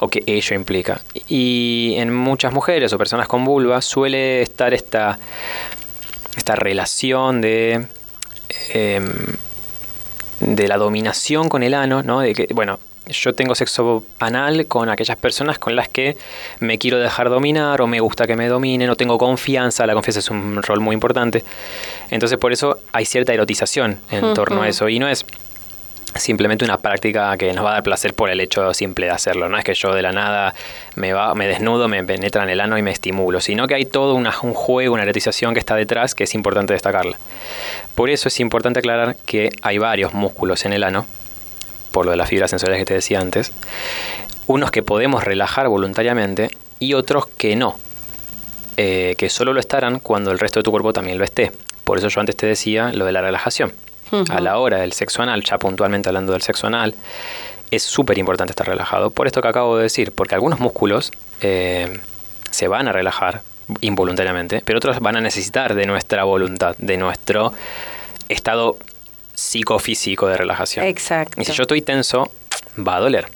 o 0.05 0.09
que 0.09 0.23
ello 0.27 0.55
implica. 0.55 1.01
Y 1.29 1.95
en 1.97 2.15
muchas 2.15 2.53
mujeres 2.53 2.93
o 2.93 2.99
personas 2.99 3.27
con 3.27 3.45
vulva 3.45 3.81
suele 3.81 4.43
estar 4.43 4.75
esta, 4.75 5.19
esta 6.37 6.55
relación 6.55 7.41
de, 7.41 7.87
em, 8.73 9.13
de 10.41 10.69
la 10.69 10.77
dominación 10.77 11.49
con 11.49 11.63
el 11.63 11.75
ano, 11.75 12.03
¿no? 12.03 12.21
De 12.21 12.35
que, 12.35 12.49
bueno, 12.53 12.79
yo 13.07 13.35
tengo 13.35 13.55
sexo 13.55 14.05
anal 14.19 14.67
con 14.67 14.89
aquellas 14.89 15.17
personas 15.17 15.59
con 15.59 15.77
las 15.77 15.89
que 15.89 16.17
me 16.61 16.79
quiero 16.79 16.99
dejar 16.99 17.29
dominar 17.29 17.81
o 17.83 17.87
me 17.87 18.01
gusta 18.01 18.27
que 18.27 18.37
me 18.37 18.49
dominen 18.49 18.89
o 18.91 18.97
tengo 18.97 19.19
confianza, 19.19 19.87
la 19.87 19.95
confianza 19.95 20.21
es 20.21 20.31
un 20.31 20.63
rol 20.63 20.81
muy 20.81 20.95
importante. 20.95 21.45
Entonces 22.11 22.39
por 22.39 22.53
eso 22.53 22.79
hay 22.93 23.05
cierta 23.05 23.33
erotización 23.33 23.99
en 24.11 24.35
torno 24.35 24.63
a 24.63 24.69
eso 24.69 24.89
y 24.89 24.99
no 24.99 25.09
es 25.09 25.27
simplemente 26.17 26.65
una 26.65 26.79
práctica 26.79 27.37
que 27.37 27.53
nos 27.53 27.65
va 27.65 27.71
a 27.71 27.73
dar 27.75 27.83
placer 27.83 28.15
por 28.15 28.31
el 28.31 28.41
hecho 28.41 28.73
simple 28.75 29.07
de 29.07 29.13
hacerlo. 29.13 29.49
No 29.49 29.59
es 29.59 29.65
que 29.65 29.75
yo 29.75 29.93
de 29.95 30.03
la 30.03 30.13
nada 30.13 30.55
me, 30.95 31.13
va, 31.13 31.35
me 31.35 31.47
desnudo, 31.47 31.89
me 31.89 32.05
penetra 32.05 32.43
en 32.45 32.51
el 32.51 32.61
ano 32.61 32.79
y 32.79 32.83
me 32.83 32.91
estimulo, 32.91 33.41
sino 33.41 33.67
que 33.67 33.75
hay 33.75 33.85
todo 33.85 34.15
un 34.15 34.25
juego, 34.55 34.95
una 34.95 35.03
erotización 35.03 35.55
que 35.55 35.61
está 35.61 35.77
detrás 35.77 36.15
que 36.15 36.25
es 36.25 36.35
importante 36.35 36.73
destacarla. 36.73 37.19
Por 37.95 38.11
eso 38.11 38.29
es 38.29 38.41
importante 38.41 38.79
aclarar 38.79 39.17
que 39.25 39.51
hay 39.63 39.79
varios 39.79 40.15
músculos 40.15 40.65
en 40.65 40.73
el 40.73 40.85
ano, 40.85 41.07
por 41.91 42.05
lo 42.07 42.13
de 42.13 42.17
las 42.17 42.29
fibras 42.29 42.51
sensoriales 42.51 42.83
que 42.83 42.87
te 42.87 42.95
decía 42.95 43.21
antes, 43.21 43.53
unos 44.47 44.71
que 44.71 44.83
podemos 44.83 45.25
relajar 45.25 45.69
voluntariamente 45.69 46.51
y 46.79 46.95
otros 46.95 47.27
que 47.27 47.57
no, 47.57 47.79
eh, 48.77 49.15
que 49.19 49.31
solo 49.31 49.53
lo 49.53 49.61
estarán 49.61 49.99
cuando 50.01 50.31
el 50.31 50.39
resto 50.39 50.61
de 50.61 50.65
tu 50.65 50.71
cuerpo 50.71 50.93
también 50.93 51.19
lo 51.19 51.25
esté. 51.25 51.53
Por 51.85 51.99
eso 51.99 52.09
yo 52.09 52.21
antes 52.21 52.37
te 52.37 52.47
decía 52.47 52.93
lo 52.93 53.05
de 53.05 53.13
la 53.13 53.21
relajación 53.21 53.73
a 54.29 54.41
la 54.41 54.59
hora 54.59 54.79
del 54.79 54.93
sexo 54.93 55.23
anal, 55.23 55.43
ya 55.43 55.59
puntualmente 55.59 56.09
hablando 56.09 56.33
del 56.33 56.43
sexo 56.43 56.67
anal, 56.67 56.95
es 57.71 57.83
súper 57.83 58.19
importante 58.19 58.53
estar 58.53 58.67
relajado. 58.67 59.11
Por 59.11 59.27
esto 59.27 59.43
que 59.43 59.49
acabo 59.49 59.77
de 59.77 59.85
decir, 59.85 60.13
porque 60.13 60.35
algunos 60.35 60.61
músculos 60.61 61.11
eh, 61.41 62.01
se 62.51 62.69
van 62.69 62.89
a 62.89 62.93
relajar 62.93 63.43
involuntariamente, 63.81 64.63
pero 64.65 64.79
otros 64.79 65.01
van 65.01 65.17
a 65.17 65.21
necesitar 65.21 65.75
de 65.75 65.87
nuestra 65.87 66.25
voluntad, 66.25 66.77
de 66.79 66.97
nuestro 66.97 67.53
estado 68.29 68.79
psicofísico 69.35 70.29
de 70.29 70.37
relajación. 70.37 70.87
Exacto. 70.87 71.41
Y 71.41 71.45
si 71.45 71.53
yo 71.53 71.63
estoy 71.63 71.83
tenso, 71.83 72.31
va 72.77 72.97
a 72.97 73.01
doler. 73.01 73.27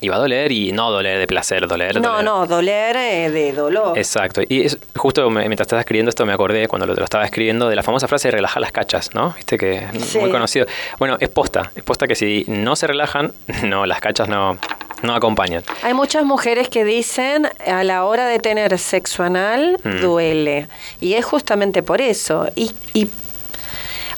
Y 0.00 0.08
va 0.08 0.16
a 0.16 0.18
doler 0.18 0.52
y 0.52 0.72
no 0.72 0.90
doler 0.90 1.18
de 1.18 1.26
placer, 1.26 1.66
doler. 1.66 2.00
No, 2.00 2.22
no, 2.22 2.46
doler 2.46 2.96
eh, 2.96 3.30
de 3.30 3.52
dolor. 3.52 3.98
Exacto. 3.98 4.42
Y 4.48 4.62
es, 4.62 4.78
justo 4.96 5.28
mientras 5.30 5.66
estaba 5.66 5.80
escribiendo 5.80 6.08
esto 6.10 6.24
me 6.24 6.32
acordé, 6.32 6.68
cuando 6.68 6.86
lo, 6.86 6.94
lo, 6.94 7.04
estaba 7.04 7.24
escribiendo, 7.24 7.68
de 7.68 7.76
la 7.76 7.82
famosa 7.82 8.06
frase 8.06 8.28
de 8.28 8.32
relajar 8.32 8.60
las 8.60 8.72
cachas, 8.72 9.14
¿no? 9.14 9.34
Viste 9.36 9.58
que 9.58 9.76
es 9.92 10.16
muy 10.16 10.30
conocido. 10.30 10.66
Bueno, 10.98 11.16
es 11.18 11.28
posta. 11.28 11.72
Es 11.74 11.82
posta 11.82 12.06
que 12.06 12.14
si 12.14 12.44
no 12.46 12.76
se 12.76 12.86
relajan, 12.86 13.32
no, 13.64 13.86
las 13.86 14.00
cachas 14.00 14.28
no, 14.28 14.58
no 15.02 15.14
acompañan. 15.14 15.64
Hay 15.82 15.94
muchas 15.94 16.24
mujeres 16.24 16.68
que 16.68 16.84
dicen 16.84 17.48
a 17.66 17.84
la 17.84 18.04
hora 18.04 18.26
de 18.26 18.38
tener 18.38 18.78
sexo 18.78 19.22
anal 19.22 19.78
mm. 19.82 20.00
duele. 20.00 20.68
Y 21.00 21.14
es 21.14 21.24
justamente 21.24 21.82
por 21.82 22.00
eso. 22.00 22.46
Y, 22.54 22.72
y 22.94 23.08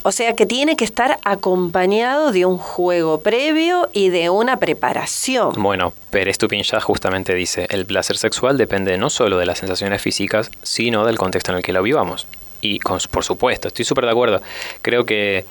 o 0.03 0.13
sea 0.13 0.35
que 0.35 0.47
tiene 0.47 0.77
que 0.77 0.85
estar 0.85 1.19
acompañado 1.25 2.33
de 2.33 2.47
un 2.47 2.59
juego 2.59 3.21
previo 3.21 3.89
y 3.93 4.09
de 4.09 4.31
una 4.31 4.59
preparación. 4.59 5.53
Bueno, 5.57 5.93
Pérez 6.11 6.39
Tupincha 6.39 6.81
justamente 6.81 7.35
dice, 7.35 7.67
el 7.71 7.87
placer 7.87 8.17
sexual 8.17 8.57
depende 8.57 8.97
no 8.99 9.11
solo 9.11 9.39
de 9.39 9.47
las 9.47 9.59
sensaciones 9.59 10.01
físicas, 10.01 10.51
sino 10.63 11.05
del 11.05 11.19
contexto 11.19 11.53
en 11.53 11.59
el 11.59 11.63
que 11.63 11.73
lo 11.73 11.83
vivamos. 11.83 12.27
Y 12.61 12.79
por 12.81 13.25
supuesto, 13.25 13.69
estoy 13.69 13.85
súper 13.85 14.05
de 14.05 14.11
acuerdo. 14.11 14.43
Creo 14.83 15.05
que 15.05 15.45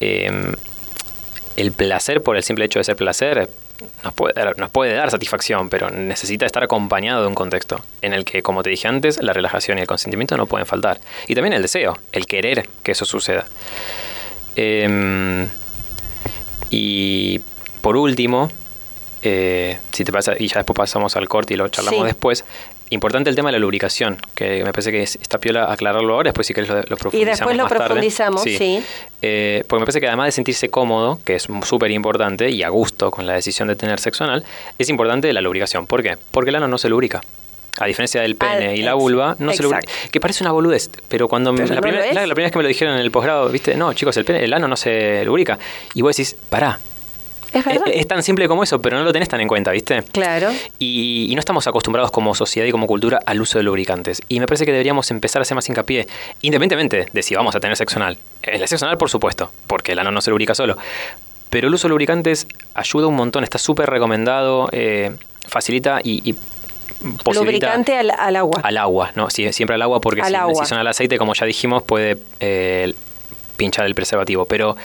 em, 0.00 0.54
el 1.56 1.72
placer 1.72 2.22
por 2.22 2.36
el 2.36 2.42
simple 2.42 2.64
hecho 2.64 2.78
de 2.78 2.84
ser 2.84 2.96
placer 2.96 3.48
nos 4.04 4.12
puede, 4.12 4.34
dar, 4.34 4.58
nos 4.58 4.70
puede 4.70 4.94
dar 4.94 5.10
satisfacción, 5.10 5.68
pero 5.68 5.90
necesita 5.90 6.46
estar 6.46 6.62
acompañado 6.62 7.22
de 7.22 7.28
un 7.28 7.34
contexto 7.34 7.84
en 8.00 8.12
el 8.12 8.24
que, 8.24 8.42
como 8.42 8.62
te 8.62 8.70
dije 8.70 8.88
antes, 8.88 9.22
la 9.22 9.32
relajación 9.32 9.78
y 9.78 9.82
el 9.82 9.86
consentimiento 9.86 10.36
no 10.36 10.46
pueden 10.46 10.66
faltar. 10.66 10.98
Y 11.28 11.34
también 11.34 11.52
el 11.52 11.62
deseo, 11.62 11.98
el 12.12 12.26
querer 12.26 12.68
que 12.82 12.92
eso 12.92 13.04
suceda. 13.04 13.46
Em, 14.54 15.48
y 16.70 17.40
por 17.80 17.96
último, 17.96 18.50
eh, 19.22 19.78
si 19.92 20.04
te 20.04 20.12
pasa, 20.12 20.34
y 20.38 20.48
ya 20.48 20.56
después 20.58 20.76
pasamos 20.76 21.16
al 21.16 21.28
corte 21.28 21.54
y 21.54 21.56
lo 21.56 21.68
charlamos 21.68 22.04
después, 22.04 22.44
Importante 22.92 23.30
el 23.30 23.36
tema 23.36 23.48
de 23.48 23.52
la 23.52 23.58
lubricación, 23.58 24.18
que 24.34 24.62
me 24.62 24.70
parece 24.70 24.92
que 24.92 25.02
está 25.02 25.38
piola 25.38 25.72
aclararlo 25.72 26.12
ahora, 26.12 26.28
después 26.28 26.46
si 26.46 26.52
querés 26.52 26.68
lo, 26.68 26.76
lo 26.76 26.98
profundizamos. 26.98 27.22
Y 27.22 27.24
después 27.24 27.56
lo 27.56 27.66
profundizamos, 27.66 28.42
sí. 28.42 28.84
Eh, 29.22 29.64
porque 29.66 29.80
me 29.80 29.86
parece 29.86 29.98
que 29.98 30.08
además 30.08 30.26
de 30.26 30.32
sentirse 30.32 30.68
cómodo, 30.68 31.18
que 31.24 31.36
es 31.36 31.48
súper 31.62 31.90
importante, 31.90 32.50
y 32.50 32.62
a 32.62 32.68
gusto 32.68 33.10
con 33.10 33.26
la 33.26 33.32
decisión 33.32 33.68
de 33.68 33.76
tener 33.76 33.98
sexo 33.98 34.24
anal, 34.24 34.44
es 34.78 34.90
importante 34.90 35.32
la 35.32 35.40
lubricación. 35.40 35.86
¿Por 35.86 36.02
qué? 36.02 36.18
Porque 36.32 36.50
el 36.50 36.56
ano 36.56 36.68
no 36.68 36.76
se 36.76 36.90
lubrica. 36.90 37.22
A 37.80 37.86
diferencia 37.86 38.20
del 38.20 38.36
pene 38.36 38.76
y 38.76 38.82
la 38.82 38.92
vulva, 38.92 39.36
no 39.38 39.54
se 39.54 39.62
lubrica. 39.62 39.90
Que 40.10 40.20
parece 40.20 40.44
una 40.44 40.52
boludez, 40.52 40.90
pero 41.08 41.28
cuando 41.28 41.52
la, 41.52 41.80
primera, 41.80 42.12
la, 42.12 42.34
primera 42.34 42.34
vez 42.34 42.52
que 42.52 42.58
me 42.58 42.62
lo 42.62 42.68
dijeron 42.68 42.96
en 42.96 43.00
el 43.00 43.10
posgrado, 43.10 43.48
viste, 43.48 43.74
no, 43.74 43.94
chicos, 43.94 44.14
el, 44.18 44.26
pene, 44.26 44.44
el 44.44 44.52
ano 44.52 44.68
no 44.68 44.76
se 44.76 45.24
lubrica. 45.24 45.58
Y 45.94 46.02
vos 46.02 46.14
decís, 46.14 46.36
pará, 46.50 46.78
es, 47.52 48.06
tan 48.06 48.22
simple 48.22 48.48
como 48.48 48.62
eso, 48.62 48.80
pero 48.80 48.98
no 48.98 49.04
lo 49.04 49.12
tenés 49.12 49.28
tan 49.28 49.40
en 49.40 49.48
cuenta, 49.48 49.70
¿viste? 49.70 50.02
Claro. 50.12 50.50
Y, 50.78 51.30
no 51.34 51.40
estamos 51.40 51.66
acostumbrados 51.66 52.10
como 52.10 52.34
sociedad 52.34 52.66
y 52.66 52.70
como 52.70 52.86
cultura 52.86 53.20
al 53.24 53.40
uso 53.40 53.58
de 53.58 53.64
lubricantes. 53.64 54.22
Y 54.28 54.40
me 54.40 54.46
parece 54.46 54.64
que 54.64 54.72
deberíamos 54.72 55.10
empezar 55.10 55.40
a 55.40 55.42
hacer 55.42 55.54
más 55.54 55.68
hincapié, 55.68 56.06
independientemente 56.42 57.06
de 57.12 57.22
si 57.22 57.34
vamos 57.34 57.54
a 57.54 57.60
tener 57.60 57.76
sexo 57.76 57.96
anal. 57.96 58.18
El 58.42 58.66
sexo 58.68 58.84
anal, 58.86 58.98
por 58.98 59.10
supuesto, 59.10 59.50
porque 59.66 59.92
el 59.92 59.98
ano 59.98 60.10
no 60.10 60.20
se 60.20 60.30
lubrica 60.30 60.54
solo. 60.54 60.76
Pero 61.50 61.68
el 61.68 61.74
uso 61.74 61.88
de 61.88 61.90
lubricantes 61.90 62.46
ayuda 62.74 63.06
un 63.06 63.16
montón, 63.16 63.44
está 63.44 63.58
súper 63.58 63.90
recomendado, 63.90 64.68
eh, 64.72 65.12
facilita 65.46 66.00
y, 66.02 66.30
y 66.30 66.34
Lubricante 67.34 67.96
al, 67.96 68.36
agua. 68.36 68.60
Al 68.62 68.76
agua, 68.76 69.10
¿no? 69.16 69.28
Sí, 69.28 69.52
siempre 69.52 69.74
al 69.74 69.82
agua 69.82 70.00
porque 70.00 70.22
si, 70.24 70.32
son 70.66 70.78
al 70.78 70.86
aceite, 70.86 71.18
como 71.18 71.34
ya 71.34 71.46
dijimos, 71.46 71.82
puede 71.82 72.16
eh, 72.40 72.92
pinchar 73.56 73.86
el 73.86 73.94
preservativo. 73.94 74.44
Pero 74.44 74.76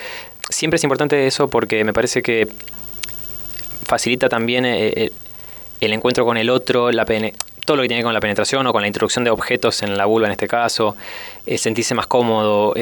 siempre 0.48 0.76
es 0.76 0.84
importante 0.84 1.26
eso 1.26 1.48
porque 1.48 1.84
me 1.84 1.92
parece 1.92 2.22
que 2.22 2.48
facilita 3.84 4.28
también 4.28 4.64
eh, 4.66 4.92
eh, 4.94 5.12
el, 5.80 5.92
encuentro 5.92 6.24
con 6.24 6.36
el 6.36 6.50
otro, 6.50 6.90
la 6.92 7.04
todo 7.64 7.76
lo 7.76 7.82
que 7.82 7.88
tiene 7.88 8.02
con 8.02 8.14
la 8.14 8.20
penetración 8.20 8.66
o 8.66 8.72
con 8.72 8.82
la 8.82 8.88
introducción 8.88 9.24
de 9.24 9.30
objetos 9.30 9.82
en 9.82 9.96
la 9.96 10.06
vulva 10.06 10.26
en 10.26 10.32
este 10.32 10.48
caso, 10.48 10.96
eh, 11.46 11.58
sentirse 11.58 11.94
más 11.94 12.06
cómodo, 12.06 12.74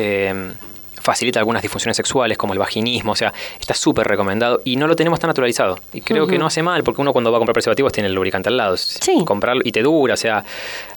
facilita 1.01 1.39
algunas 1.39 1.63
disfunciones 1.63 1.97
sexuales 1.97 2.37
como 2.37 2.53
el 2.53 2.59
vaginismo, 2.59 3.13
o 3.13 3.17
sea, 3.17 3.33
está 3.61 3.75
súper 3.75 4.09
recomendado 4.09 4.61
y 4.65 4.75
no 4.75 4.89
lo 4.89 4.97
tenemos 4.97 5.21
tan 5.21 5.29
naturalizado. 5.29 5.79
Y 5.93 6.01
creo 6.01 6.27
que 6.27 6.39
no 6.39 6.47
hace 6.47 6.63
mal 6.63 6.83
porque 6.83 7.01
uno 7.01 7.13
cuando 7.13 7.31
va 7.31 7.39
a 7.39 7.41
comprar 7.41 7.55
preservativos 7.55 7.93
tiene 7.93 8.09
el 8.09 8.15
lubricante 8.15 8.49
al 8.49 8.57
lado. 8.57 8.77
Sí. 8.77 9.23
Comprarlo 9.25 9.63
y 9.65 9.71
te 9.71 9.83
dura, 9.83 10.15
o 10.15 10.17
sea, 10.17 10.45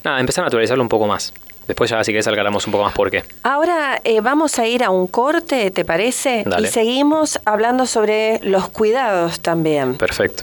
nada, 0.04 0.20
empezar 0.20 0.44
a 0.44 0.46
naturalizarlo 0.48 0.84
un 0.84 0.90
poco 0.90 1.06
más. 1.06 1.32
Después 1.70 1.88
ya 1.88 2.04
si 2.04 2.12
querés 2.12 2.26
aclaramos 2.26 2.66
un 2.66 2.72
poco 2.72 2.84
más 2.84 2.94
por 2.94 3.12
qué. 3.12 3.24
Ahora 3.44 4.02
eh, 4.04 4.22
vamos 4.22 4.58
a 4.58 4.66
ir 4.66 4.84
a 4.84 4.90
un 4.90 5.06
corte, 5.06 5.70
¿te 5.70 5.86
parece? 5.86 6.44
Y 6.60 6.66
seguimos 6.66 7.40
hablando 7.46 7.86
sobre 7.86 8.40
los 8.42 8.70
cuidados 8.70 9.40
también. 9.40 9.94
Perfecto. 9.94 10.42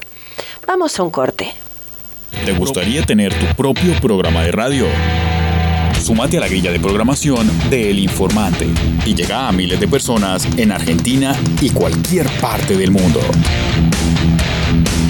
Vamos 0.68 0.96
a 1.00 1.02
un 1.02 1.10
corte. 1.10 1.52
¿Te 2.44 2.52
gustaría 2.52 3.02
tener 3.02 3.34
tu 3.34 3.46
propio 3.56 3.92
programa 4.00 4.44
de 4.44 4.52
radio? 4.52 4.86
Sumate 6.00 6.36
a 6.36 6.40
la 6.42 6.46
grilla 6.46 6.70
de 6.70 6.78
programación 6.78 7.50
de 7.70 7.90
El 7.90 7.98
Informante 7.98 8.68
y 9.04 9.12
llega 9.16 9.48
a 9.48 9.52
miles 9.52 9.80
de 9.80 9.88
personas 9.88 10.46
en 10.56 10.70
Argentina 10.70 11.34
y 11.60 11.70
cualquier 11.70 12.28
parte 12.40 12.76
del 12.76 12.92
mundo. 12.92 13.20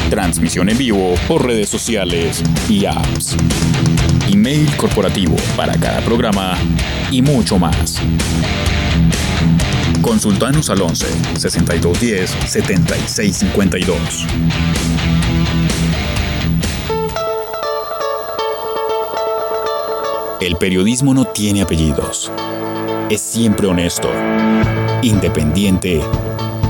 Transmisión 0.08 0.70
en 0.70 0.78
vivo 0.78 1.14
por 1.28 1.44
redes 1.44 1.68
sociales 1.68 2.42
y 2.70 2.86
apps 2.86 3.36
email 4.36 4.76
corporativo 4.76 5.34
para 5.56 5.72
cada 5.80 6.02
programa 6.02 6.58
y 7.10 7.22
mucho 7.22 7.58
más. 7.58 8.02
Consultanos 10.02 10.68
al 10.68 10.82
11 10.82 11.06
6210 11.38 12.30
7652. 12.46 14.26
El 20.42 20.56
periodismo 20.56 21.14
no 21.14 21.24
tiene 21.24 21.62
apellidos. 21.62 22.30
Es 23.08 23.22
siempre 23.22 23.66
honesto, 23.66 24.10
independiente 25.00 26.02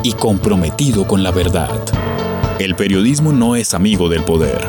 y 0.05 0.13
comprometido 0.13 1.05
con 1.05 1.25
la 1.25 1.33
verdad. 1.33 1.71
El 2.61 2.77
periodismo 2.77 3.33
no 3.33 3.57
es 3.57 3.75
amigo 3.75 4.09
del 4.09 4.23
poder. 4.23 4.65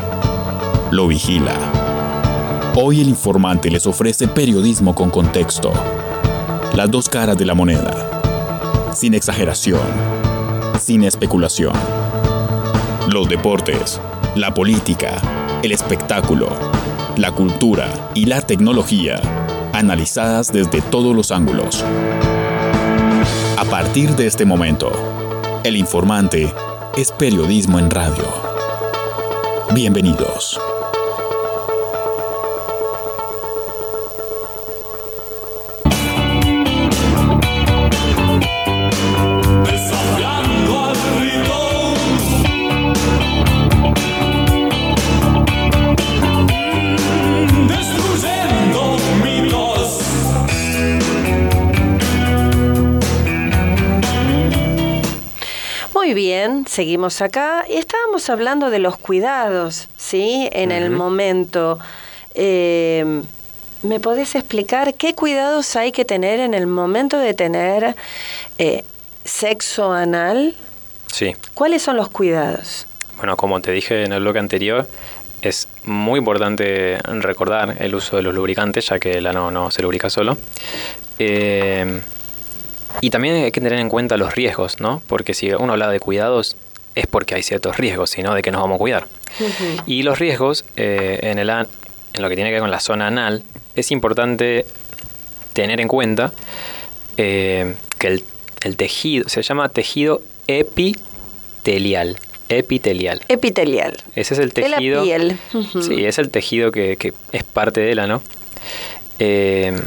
Lo 0.89 1.07
vigila 1.07 1.76
Hoy 2.79 3.01
el 3.01 3.09
informante 3.09 3.71
les 3.71 3.87
ofrece 3.87 4.27
periodismo 4.27 4.93
con 4.93 5.09
contexto. 5.09 5.73
Las 6.75 6.91
dos 6.91 7.09
caras 7.09 7.35
de 7.35 7.43
la 7.43 7.55
moneda. 7.55 8.21
Sin 8.93 9.15
exageración. 9.15 9.81
Sin 10.79 11.03
especulación. 11.03 11.73
Los 13.11 13.27
deportes, 13.29 13.99
la 14.35 14.53
política, 14.53 15.19
el 15.63 15.71
espectáculo, 15.71 16.49
la 17.15 17.31
cultura 17.31 18.11
y 18.13 18.25
la 18.25 18.41
tecnología, 18.41 19.21
analizadas 19.73 20.53
desde 20.53 20.83
todos 20.83 21.15
los 21.15 21.31
ángulos. 21.31 21.83
A 23.57 23.65
partir 23.71 24.15
de 24.15 24.27
este 24.27 24.45
momento, 24.45 24.91
el 25.63 25.77
informante 25.77 26.53
es 26.95 27.11
periodismo 27.11 27.79
en 27.79 27.89
radio. 27.89 28.23
Bienvenidos. 29.73 30.59
Seguimos 56.77 57.23
acá 57.23 57.65
y 57.67 57.77
estábamos 57.77 58.29
hablando 58.29 58.69
de 58.69 58.77
los 58.77 58.97
cuidados, 58.97 59.87
¿sí? 59.97 60.47
En 60.51 60.71
el 60.71 60.91
momento. 60.91 61.79
Eh, 62.35 63.23
¿Me 63.81 63.99
podés 63.99 64.35
explicar 64.35 64.93
qué 64.93 65.15
cuidados 65.15 65.75
hay 65.75 65.91
que 65.91 66.05
tener 66.05 66.39
en 66.39 66.53
el 66.53 66.67
momento 66.67 67.17
de 67.17 67.33
tener 67.33 67.95
eh, 68.59 68.83
sexo 69.25 69.91
anal? 69.91 70.53
Sí. 71.11 71.35
¿Cuáles 71.55 71.81
son 71.81 71.97
los 71.97 72.09
cuidados? 72.09 72.85
Bueno, 73.17 73.37
como 73.37 73.59
te 73.59 73.71
dije 73.71 74.03
en 74.03 74.11
el 74.11 74.21
bloque 74.21 74.37
anterior, 74.37 74.87
es 75.41 75.67
muy 75.83 76.19
importante 76.19 76.99
recordar 77.05 77.77
el 77.79 77.95
uso 77.95 78.17
de 78.17 78.21
los 78.21 78.35
lubricantes, 78.35 78.85
ya 78.89 78.99
que 78.99 79.13
el 79.13 79.25
ano 79.25 79.49
no 79.49 79.71
se 79.71 79.81
lubrica 79.81 80.11
solo. 80.11 80.37
Eh, 81.17 82.01
y 83.01 83.09
también 83.09 83.35
hay 83.35 83.51
que 83.51 83.61
tener 83.61 83.79
en 83.79 83.89
cuenta 83.89 84.17
los 84.17 84.35
riesgos, 84.35 84.79
¿no? 84.79 85.01
Porque 85.07 85.33
si 85.33 85.51
uno 85.51 85.73
habla 85.73 85.89
de 85.89 85.99
cuidados, 85.99 86.55
es 86.97 87.05
porque 87.05 87.35
hay 87.35 87.43
ciertos 87.43 87.77
riesgos, 87.77 88.09
sino 88.09 88.33
de 88.33 88.41
que 88.41 88.51
nos 88.51 88.61
vamos 88.61 88.77
a 88.77 88.79
cuidar. 88.79 89.07
Y 89.85 90.01
los 90.01 90.17
riesgos 90.17 90.65
eh, 90.77 91.19
en, 91.21 91.37
el, 91.37 91.49
en 91.49 91.67
lo 92.21 92.27
que 92.27 92.35
tiene 92.35 92.49
que 92.49 92.55
ver 92.55 92.61
con 92.61 92.71
la 92.71 92.79
zona 92.79 93.05
anal, 93.05 93.43
es 93.75 93.91
importante 93.91 94.65
tener 95.53 95.79
en 95.79 95.87
cuenta 95.87 96.33
eh, 97.17 97.75
que 97.99 98.07
el, 98.61 98.75
tejido, 98.77 99.29
se 99.29 99.43
llama 99.43 99.69
tejido 99.69 100.23
epitelial. 100.47 102.17
Epitelial. 102.49 103.21
Epitelial. 103.27 103.97
Ese 104.15 104.33
es 104.33 104.39
el 104.39 104.53
tejido. 104.53 105.03
De 105.03 105.17
la 105.17 105.17
piel. 105.27 105.39
Sí, 105.83 106.03
es 106.03 106.17
el 106.17 106.31
tejido 106.31 106.71
que, 106.71 106.97
que 106.97 107.13
es 107.31 107.43
parte 107.43 107.81
del 107.81 107.99
ano. 107.99 108.23
Eh, 109.19 109.79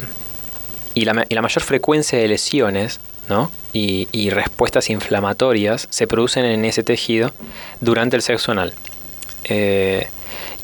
y 0.94 1.04
la, 1.04 1.26
y 1.28 1.34
la 1.34 1.42
mayor 1.42 1.62
frecuencia 1.64 2.18
de 2.20 2.28
lesiones 2.28 3.00
¿no? 3.28 3.50
y, 3.72 4.30
respuestas 4.30 4.90
inflamatorias 4.90 5.86
se 5.90 6.06
producen 6.06 6.44
en 6.44 6.64
ese 6.64 6.82
tejido 6.82 7.32
durante 7.80 8.16
el 8.16 8.22
sexo 8.22 8.52
anal. 8.52 8.74
Eh, 9.44 10.08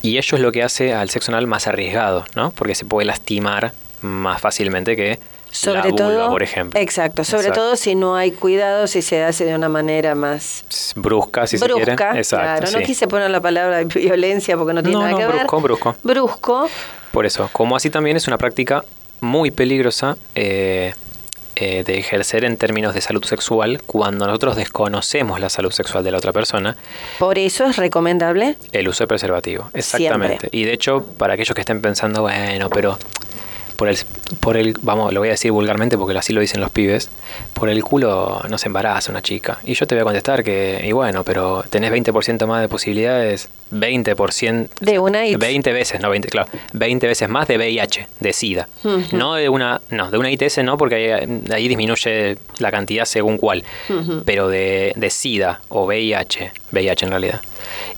y 0.01 0.17
ello 0.17 0.35
es 0.35 0.41
lo 0.41 0.51
que 0.51 0.63
hace 0.63 0.93
al 0.93 1.09
sexo 1.09 1.31
anal 1.31 1.47
más 1.47 1.67
arriesgado, 1.67 2.25
¿no? 2.35 2.51
porque 2.51 2.75
se 2.75 2.85
puede 2.85 3.05
lastimar 3.05 3.73
más 4.01 4.41
fácilmente 4.41 4.95
que 4.95 5.19
sobre 5.49 5.79
la 5.79 5.83
vulva, 5.85 5.97
todo, 5.97 6.29
por 6.29 6.43
ejemplo. 6.43 6.79
Exacto, 6.79 7.23
sobre 7.23 7.51
todo 7.51 7.77
si 7.77 7.95
no 7.95 8.15
hay 8.15 8.31
cuidado, 8.31 8.85
si 8.85 9.01
se 9.01 9.23
hace 9.23 9.45
de 9.45 9.55
una 9.55 9.69
manera 9.69 10.13
más 10.13 10.93
brusca, 10.95 11.47
si 11.47 11.57
se 11.57 11.65
quiere. 11.67 11.93
Exacto, 11.93 12.25
claro. 12.27 12.71
No 12.71 12.85
quise 12.85 13.07
poner 13.07 13.31
la 13.31 13.41
palabra 13.41 13.83
violencia 13.85 14.57
porque 14.57 14.73
no 14.73 14.83
tiene 14.83 14.99
nada 14.99 15.17
que 15.17 15.25
brusco, 15.25 15.57
ver. 15.57 15.63
Brusco, 15.63 15.95
brusco. 16.03 16.69
Por 17.11 17.25
eso, 17.25 17.49
como 17.53 17.75
así 17.75 17.89
también 17.89 18.17
es 18.17 18.27
una 18.27 18.37
práctica 18.37 18.83
muy 19.21 19.49
peligrosa 19.49 20.17
eh, 20.35 20.93
eh, 21.59 21.83
de 21.83 21.97
ejercer 21.97 22.45
en 22.45 22.55
términos 22.55 22.93
de 22.93 23.01
salud 23.01 23.23
sexual 23.23 23.81
cuando 23.83 24.27
nosotros 24.27 24.55
desconocemos 24.55 25.39
la 25.39 25.49
salud 25.49 25.71
sexual 25.71 26.03
de 26.03 26.11
la 26.11 26.19
otra 26.19 26.31
persona. 26.31 26.77
Por 27.17 27.39
eso 27.39 27.65
es 27.65 27.77
recomendable 27.77 28.57
el 28.73 28.87
uso 28.87 29.05
de 29.05 29.07
preservativo, 29.07 29.71
exactamente. 29.73 30.49
Y 30.51 30.65
de 30.65 30.73
hecho, 30.73 31.03
para 31.17 31.33
aquellos 31.33 31.55
que 31.55 31.61
estén 31.61 31.81
pensando, 31.81 32.21
bueno, 32.21 32.69
pero 32.69 32.99
por 33.77 33.87
el, 33.87 33.97
por 34.39 34.57
el, 34.57 34.75
vamos, 34.81 35.13
lo 35.13 35.21
voy 35.21 35.29
a 35.29 35.31
decir 35.31 35.51
vulgarmente 35.51 35.97
porque 35.97 36.17
así 36.17 36.33
lo 36.33 36.41
dicen 36.41 36.59
los 36.59 36.71
pibes, 36.71 37.09
por 37.53 37.69
el 37.69 37.83
culo 37.83 38.41
no 38.49 38.57
se 38.57 38.67
embaraza 38.67 39.11
una 39.11 39.21
chica. 39.21 39.59
Y 39.63 39.75
yo 39.75 39.87
te 39.87 39.95
voy 39.95 40.01
a 40.01 40.03
contestar 40.03 40.43
que, 40.43 40.81
y 40.83 40.91
bueno, 40.91 41.23
pero 41.23 41.63
tenés 41.69 41.91
20% 41.91 42.45
más 42.47 42.61
de 42.61 42.67
posibilidades, 42.67 43.49
20% 43.71 44.69
de 44.81 44.99
una 44.99 45.21
20 45.21 45.73
veces, 45.73 46.01
no 46.01 46.09
20, 46.09 46.27
claro, 46.27 46.49
20 46.73 47.07
veces 47.07 47.29
más 47.29 47.47
de 47.47 47.57
VIH, 47.57 48.07
de 48.19 48.33
SIDA. 48.33 48.67
No 49.11 49.35
de 49.35 49.47
una, 49.47 49.79
no, 49.89 50.09
de 50.09 50.17
una 50.17 50.31
ITS 50.31 50.63
no, 50.63 50.77
porque 50.77 51.13
ahí, 51.53 51.67
disminuye 51.67 52.37
la 52.57 52.71
cantidad 52.71 53.05
según 53.05 53.37
cuál, 53.37 53.63
pero 54.25 54.49
de, 54.49 54.93
de 54.95 55.09
SIDA 55.11 55.61
o 55.69 55.85
VIH, 55.85 56.51
VIH 56.71 57.05
en 57.05 57.11
realidad, 57.11 57.41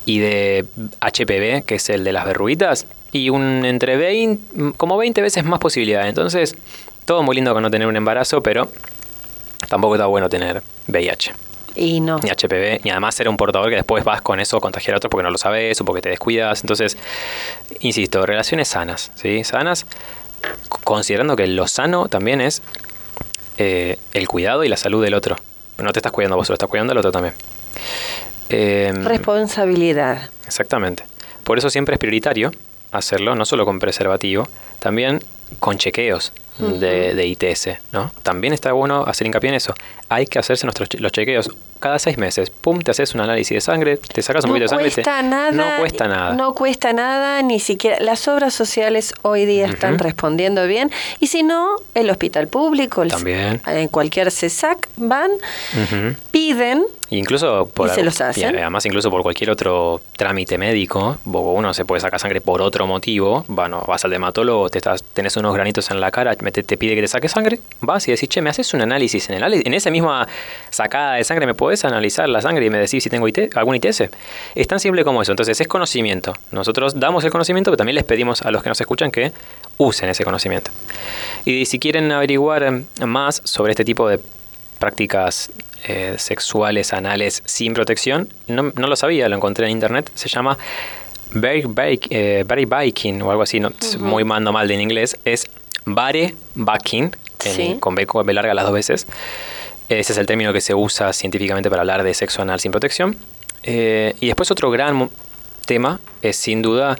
y 0.06 0.20
de 0.20 0.66
HPV, 1.00 1.64
que 1.66 1.76
es 1.76 1.90
el 1.90 2.04
de 2.04 2.12
las 2.12 2.26
verruguitas, 2.26 2.86
y 3.12 3.30
un 3.30 3.66
entre 3.66 3.98
20, 3.98 4.74
como 4.78 4.98
20 4.98 5.22
veces 5.22 5.44
más 5.44 5.60
posibilidades. 5.60 6.10
Entonces, 6.10 6.56
todo 7.06 7.24
muy 7.24 7.36
lindo 7.36 7.54
con 7.54 7.64
no 7.64 7.72
tener 7.72 7.88
un 7.88 7.96
embarazo, 7.96 8.42
pero 8.42 8.70
tampoco 9.68 9.96
está 9.96 10.06
bueno 10.06 10.30
tener 10.30 10.62
VIH. 10.88 11.34
Y 11.76 12.00
no. 12.02 12.20
Ni 12.20 12.30
HPV, 12.30 12.84
ni 12.84 12.92
además 12.92 13.16
ser 13.16 13.30
un 13.30 13.38
portador 13.38 13.70
que 13.70 13.76
después 13.76 14.04
vas 14.04 14.22
con 14.22 14.40
eso 14.40 14.58
a 14.58 14.60
contagiar 14.60 14.96
a 14.96 14.98
otro 14.98 15.10
porque 15.10 15.24
no 15.24 15.30
lo 15.30 15.38
sabes 15.38 15.80
o 15.82 15.86
porque 15.86 16.02
te 16.02 16.10
descuidas. 16.10 16.62
Entonces, 16.62 16.98
insisto, 17.80 18.26
relaciones 18.26 18.68
sanas, 18.68 19.12
¿sí? 19.16 19.44
Sanas, 19.44 19.86
considerando 20.84 21.36
que 21.36 21.48
lo 21.48 21.68
sano 21.68 22.08
también 22.08 22.42
es 22.42 22.62
eh, 23.58 23.98
el 24.14 24.28
cuidado 24.28 24.64
y 24.64 24.70
la 24.70 24.78
salud 24.78 25.04
del 25.04 25.14
otro. 25.14 25.38
No 25.78 25.94
te 25.94 26.00
estás 26.00 26.12
cuidando 26.12 26.36
vos, 26.36 26.50
lo 26.50 26.54
estás 26.54 26.70
cuidando 26.70 26.92
al 26.92 26.98
otro 26.98 27.12
también. 27.12 27.34
Em, 28.50 29.06
Responsabilidad. 29.06 30.30
Exactamente. 30.46 31.04
Por 31.44 31.58
eso 31.58 31.70
siempre 31.70 31.94
es 31.94 32.00
prioritario 32.00 32.52
hacerlo, 32.92 33.36
no 33.36 33.46
solo 33.46 33.66
con 33.66 33.80
preservativo, 33.80 34.48
también 34.80 35.20
con 35.60 35.78
chequeos 35.78 36.32
de, 36.60 37.14
de, 37.16 37.26
ITS, 37.26 37.70
¿no? 37.94 38.12
También 38.22 38.54
está 38.54 38.74
bueno 38.74 39.04
hacer 39.06 39.28
hincapié 39.28 39.50
en 39.50 39.56
eso. 39.56 39.74
Hay 40.10 40.28
que 40.28 40.40
hacerse 40.40 40.66
nuestros 40.66 40.90
los 41.00 41.12
chequeos 41.12 41.50
cada 41.80 42.00
seis 42.00 42.18
meses. 42.18 42.50
Pum, 42.50 42.80
te 42.82 42.92
haces 42.92 43.16
un 43.16 43.22
análisis 43.22 43.56
de 43.56 43.62
sangre, 43.62 43.98
te 43.98 44.22
sacas 44.22 44.44
un 44.44 44.50
poquito 44.50 44.66
de 44.66 44.70
sangre. 44.70 44.92
Cuesta 44.92 45.22
nada, 45.22 45.52
no 45.52 45.80
cuesta 45.80 46.08
nada. 46.08 46.34
No 46.34 46.54
cuesta 46.54 46.94
nada, 46.94 47.42
ni 47.42 47.60
siquiera. 47.60 47.98
Las 48.02 48.28
obras 48.28 48.54
sociales 48.54 49.14
hoy 49.22 49.46
día 49.46 49.68
están 49.68 50.00
respondiendo 50.00 50.68
bien. 50.68 50.92
Y 51.20 51.28
si 51.28 51.44
no, 51.44 51.78
el 51.94 52.10
hospital 52.10 52.48
público, 52.48 53.06
También. 53.08 53.62
en 53.66 53.88
cualquier 53.88 54.32
CESAC 54.32 54.90
van, 54.98 55.32
piden 56.32 56.84
Incluso 57.12 57.70
por, 57.74 57.90
y 57.90 57.92
se 57.92 58.04
los 58.04 58.20
hacen. 58.22 58.56
además 58.56 58.86
incluso 58.86 59.10
por 59.10 59.24
cualquier 59.24 59.50
otro 59.50 60.02
trámite 60.16 60.58
médico, 60.58 61.18
uno 61.26 61.74
se 61.74 61.86
puede 61.86 62.02
sacar 62.02 62.20
sangre 62.20 62.42
por 62.42 62.62
otro 62.62 62.86
motivo, 62.88 63.46
bueno, 63.48 63.84
vas 63.88 64.06
al 64.06 64.12
dermatólogo, 64.12 64.70
te 64.70 64.78
estás, 64.78 65.04
tenés 65.04 65.36
unos 65.38 65.54
granitos 65.54 65.90
en 65.92 66.00
la 66.00 66.12
cara, 66.12 66.36
te, 66.36 66.64
te 66.64 66.78
pide 66.78 66.96
que 66.96 67.02
te 67.02 67.08
saques 67.08 67.32
sangre, 67.32 67.60
vas 67.82 68.08
y 68.08 68.12
decís, 68.12 68.30
che, 68.30 68.42
me 68.42 68.50
haces 68.50 68.74
un 68.74 68.82
análisis 68.82 69.30
en 69.30 69.36
el 69.44 69.50
en 69.54 69.74
esa 69.74 69.90
misma 69.90 70.28
sacada 70.70 71.16
de 71.16 71.24
sangre 71.24 71.46
me 71.46 71.54
puedes 71.54 71.84
analizar 71.86 72.30
la 72.30 72.42
sangre 72.42 72.66
y 72.66 72.70
me 72.70 72.78
decís 72.78 73.04
si 73.04 73.10
tengo 73.10 73.28
IT, 73.28 73.56
algún 73.56 73.76
ITS. 73.76 74.04
Es 74.56 74.68
tan 74.68 74.80
simple 74.80 75.04
como 75.04 75.22
eso. 75.22 75.32
Entonces 75.32 75.60
es 75.60 75.68
conocimiento. 75.68 76.34
Nosotros 76.52 77.00
damos 77.00 77.24
el 77.24 77.32
conocimiento, 77.32 77.72
pero 77.72 77.78
también 77.78 77.96
les 77.96 78.04
pedimos 78.04 78.42
a 78.42 78.52
los 78.52 78.64
que 78.64 78.70
nos 78.70 78.80
escuchan 78.80 79.12
que 79.12 79.32
usen 79.78 80.10
ese 80.10 80.24
conocimiento. 80.24 80.72
Y 81.46 81.66
si 81.66 81.80
quieren 81.80 82.12
averiguar 82.12 82.82
más 83.06 83.42
sobre 83.44 83.72
este 83.72 83.86
tipo 83.86 84.08
de 84.08 84.20
prácticas 84.80 85.52
eh, 85.88 86.16
sexuales, 86.18 86.94
anales, 86.94 87.42
sin 87.46 87.74
protección. 87.74 88.30
No, 88.48 88.72
lo 88.76 88.96
sabía, 88.96 89.30
lo 89.30 89.36
encontré 89.36 89.66
en 89.66 89.72
internet. 89.72 90.12
Se 90.14 90.30
llama 90.30 90.58
Very, 91.32 91.64
eh, 92.10 92.46
Biking 92.48 93.22
o 93.22 93.32
algo 93.32 93.44
así, 93.44 93.60
no, 93.60 93.72
muy 94.00 94.24
mando 94.24 94.52
mal 94.52 94.68
de 94.68 94.74
en 94.76 94.82
inglés. 94.82 95.18
Es 95.26 95.50
Bare 95.86 96.36
Backing, 96.56 97.16
con, 97.80 97.96
B, 97.96 98.06
con 98.06 98.26
B 98.26 98.34
larga 98.34 98.54
las 98.54 98.66
dos 98.66 98.74
veces. 98.74 99.08
Ese 99.90 100.14
es 100.14 100.18
el 100.20 100.28
término 100.28 100.54
que 100.54 100.62
se 100.62 100.76
usa 100.76 101.14
científicamente 101.14 101.70
para 101.70 101.82
hablar 101.82 102.04
de 102.04 102.14
sexo 102.14 102.44
anal 102.44 102.60
sin 102.60 102.72
protección. 102.72 103.18
Eh, 103.64 104.16
y 104.20 104.28
después 104.28 104.52
otro 104.52 104.70
gran 104.70 105.10
tema 105.66 106.00
es 106.22 106.36
sin 106.38 106.62
duda, 106.62 106.96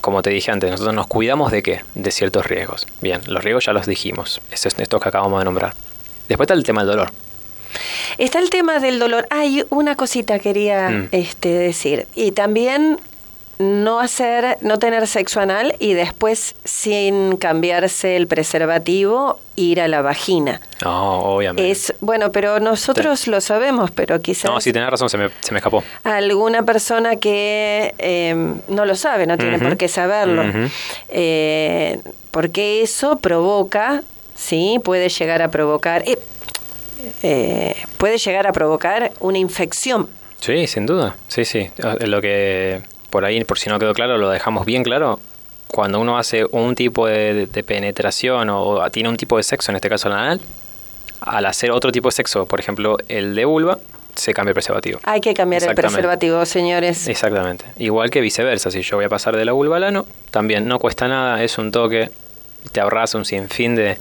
como 0.00 0.22
te 0.22 0.30
dije 0.30 0.50
antes, 0.50 0.70
nosotros 0.70 0.94
nos 0.94 1.06
cuidamos 1.06 1.52
de 1.52 1.62
qué? 1.62 1.84
De 1.94 2.10
ciertos 2.10 2.46
riesgos. 2.46 2.86
Bien, 3.00 3.20
los 3.26 3.44
riesgos 3.44 3.66
ya 3.66 3.72
los 3.72 3.86
dijimos, 3.86 4.40
es 4.50 4.64
estos 4.64 5.02
que 5.02 5.08
acabamos 5.08 5.40
de 5.40 5.44
nombrar. 5.44 5.74
Después 6.28 6.46
está 6.46 6.54
el 6.54 6.64
tema 6.64 6.82
del 6.82 6.92
dolor. 6.92 7.12
Está 8.20 8.38
el 8.38 8.50
tema 8.50 8.80
del 8.80 8.98
dolor. 8.98 9.26
Hay 9.30 9.64
una 9.70 9.96
cosita 9.96 10.38
quería 10.38 10.90
mm. 10.90 11.08
este, 11.12 11.48
decir. 11.48 12.06
Y 12.14 12.32
también 12.32 12.98
no 13.58 13.98
hacer, 13.98 14.58
no 14.60 14.78
tener 14.78 15.06
sexo 15.06 15.40
anal 15.40 15.74
y 15.78 15.94
después 15.94 16.54
sin 16.64 17.38
cambiarse 17.38 18.16
el 18.16 18.26
preservativo 18.26 19.40
ir 19.56 19.80
a 19.80 19.88
la 19.88 20.02
vagina. 20.02 20.60
No, 20.82 21.18
obviamente. 21.20 21.70
Es 21.70 21.94
bueno, 22.00 22.30
pero 22.30 22.60
nosotros 22.60 23.26
lo 23.26 23.40
sabemos, 23.40 23.90
pero 23.90 24.20
quizás 24.20 24.50
no, 24.50 24.60
sí, 24.60 24.70
tenés 24.70 24.90
razón, 24.90 25.08
se 25.08 25.16
me, 25.16 25.30
se 25.40 25.52
me 25.52 25.58
escapó. 25.58 25.82
alguna 26.04 26.62
persona 26.62 27.16
que 27.16 27.94
eh, 27.96 28.34
no 28.68 28.84
lo 28.84 28.96
sabe, 28.96 29.26
no 29.26 29.38
tiene 29.38 29.58
por 29.58 29.78
qué 29.78 29.88
saberlo. 29.88 30.42
Eh, 31.08 32.00
porque 32.30 32.82
eso 32.82 33.16
provoca, 33.16 34.02
sí, 34.34 34.78
puede 34.84 35.08
llegar 35.08 35.40
a 35.40 35.50
provocar, 35.50 36.02
eh, 36.06 36.18
eh, 37.22 37.76
puede 37.98 38.18
llegar 38.18 38.46
a 38.46 38.52
provocar 38.52 39.12
una 39.20 39.38
infección. 39.38 40.08
Sí, 40.40 40.66
sin 40.66 40.86
duda. 40.86 41.16
Sí, 41.28 41.44
sí. 41.44 41.70
Lo 42.00 42.20
que 42.20 42.80
por 43.10 43.24
ahí, 43.24 43.42
por 43.44 43.58
si 43.58 43.68
no 43.68 43.78
quedó 43.78 43.92
claro, 43.92 44.18
lo 44.18 44.30
dejamos 44.30 44.64
bien 44.64 44.82
claro. 44.82 45.20
Cuando 45.66 46.00
uno 46.00 46.18
hace 46.18 46.44
un 46.50 46.74
tipo 46.74 47.06
de, 47.06 47.46
de 47.46 47.62
penetración 47.62 48.50
o, 48.50 48.62
o 48.62 48.90
tiene 48.90 49.08
un 49.08 49.16
tipo 49.16 49.36
de 49.36 49.42
sexo, 49.42 49.70
en 49.70 49.76
este 49.76 49.88
caso 49.88 50.08
el 50.08 50.14
anal, 50.14 50.40
al 51.20 51.46
hacer 51.46 51.70
otro 51.70 51.92
tipo 51.92 52.08
de 52.08 52.12
sexo, 52.12 52.46
por 52.46 52.58
ejemplo 52.58 52.96
el 53.08 53.34
de 53.34 53.44
vulva, 53.44 53.78
se 54.14 54.34
cambia 54.34 54.50
el 54.50 54.54
preservativo. 54.54 54.98
Hay 55.04 55.20
que 55.20 55.34
cambiar 55.34 55.62
el 55.62 55.74
preservativo, 55.74 56.44
señores. 56.44 57.06
Exactamente. 57.06 57.66
Igual 57.78 58.10
que 58.10 58.20
viceversa, 58.20 58.70
si 58.70 58.82
yo 58.82 58.96
voy 58.96 59.04
a 59.04 59.08
pasar 59.08 59.36
de 59.36 59.44
la 59.44 59.52
vulva 59.52 59.76
al 59.76 59.84
ano, 59.84 60.06
también 60.30 60.66
no 60.66 60.78
cuesta 60.78 61.06
nada, 61.06 61.42
es 61.42 61.58
un 61.58 61.70
toque, 61.70 62.10
te 62.72 62.80
ahorras 62.80 63.14
un 63.14 63.24
sinfín 63.24 63.76
de... 63.76 63.98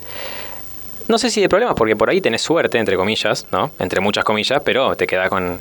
No 1.10 1.18
sé 1.18 1.30
si 1.30 1.42
de 1.42 1.50
problemas, 1.50 1.76
porque 1.76 1.96
por 1.98 2.10
ahí 2.10 2.22
tenés 2.22 2.42
suerte, 2.42 2.78
entre 2.78 2.96
comillas, 2.96 3.46
¿no? 3.52 3.72
Entre 3.80 4.00
muchas 4.00 4.24
comillas, 4.24 4.62
pero 4.64 4.96
te 4.96 5.06
queda 5.08 5.28
con... 5.28 5.60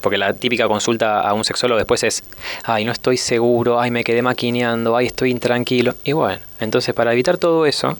Porque 0.00 0.16
la 0.16 0.32
típica 0.34 0.68
consulta 0.68 1.20
a 1.20 1.32
un 1.34 1.44
sexólogo 1.44 1.76
después 1.78 2.04
es, 2.04 2.22
ay, 2.64 2.84
no 2.84 2.92
estoy 2.92 3.16
seguro, 3.16 3.80
ay, 3.80 3.90
me 3.90 4.04
quedé 4.04 4.22
maquineando, 4.22 4.96
ay, 4.96 5.06
estoy 5.06 5.30
intranquilo. 5.32 5.94
Y 6.04 6.12
bueno, 6.12 6.38
entonces 6.60 6.94
para 6.94 7.12
evitar 7.12 7.36
todo 7.38 7.66
eso, 7.66 7.98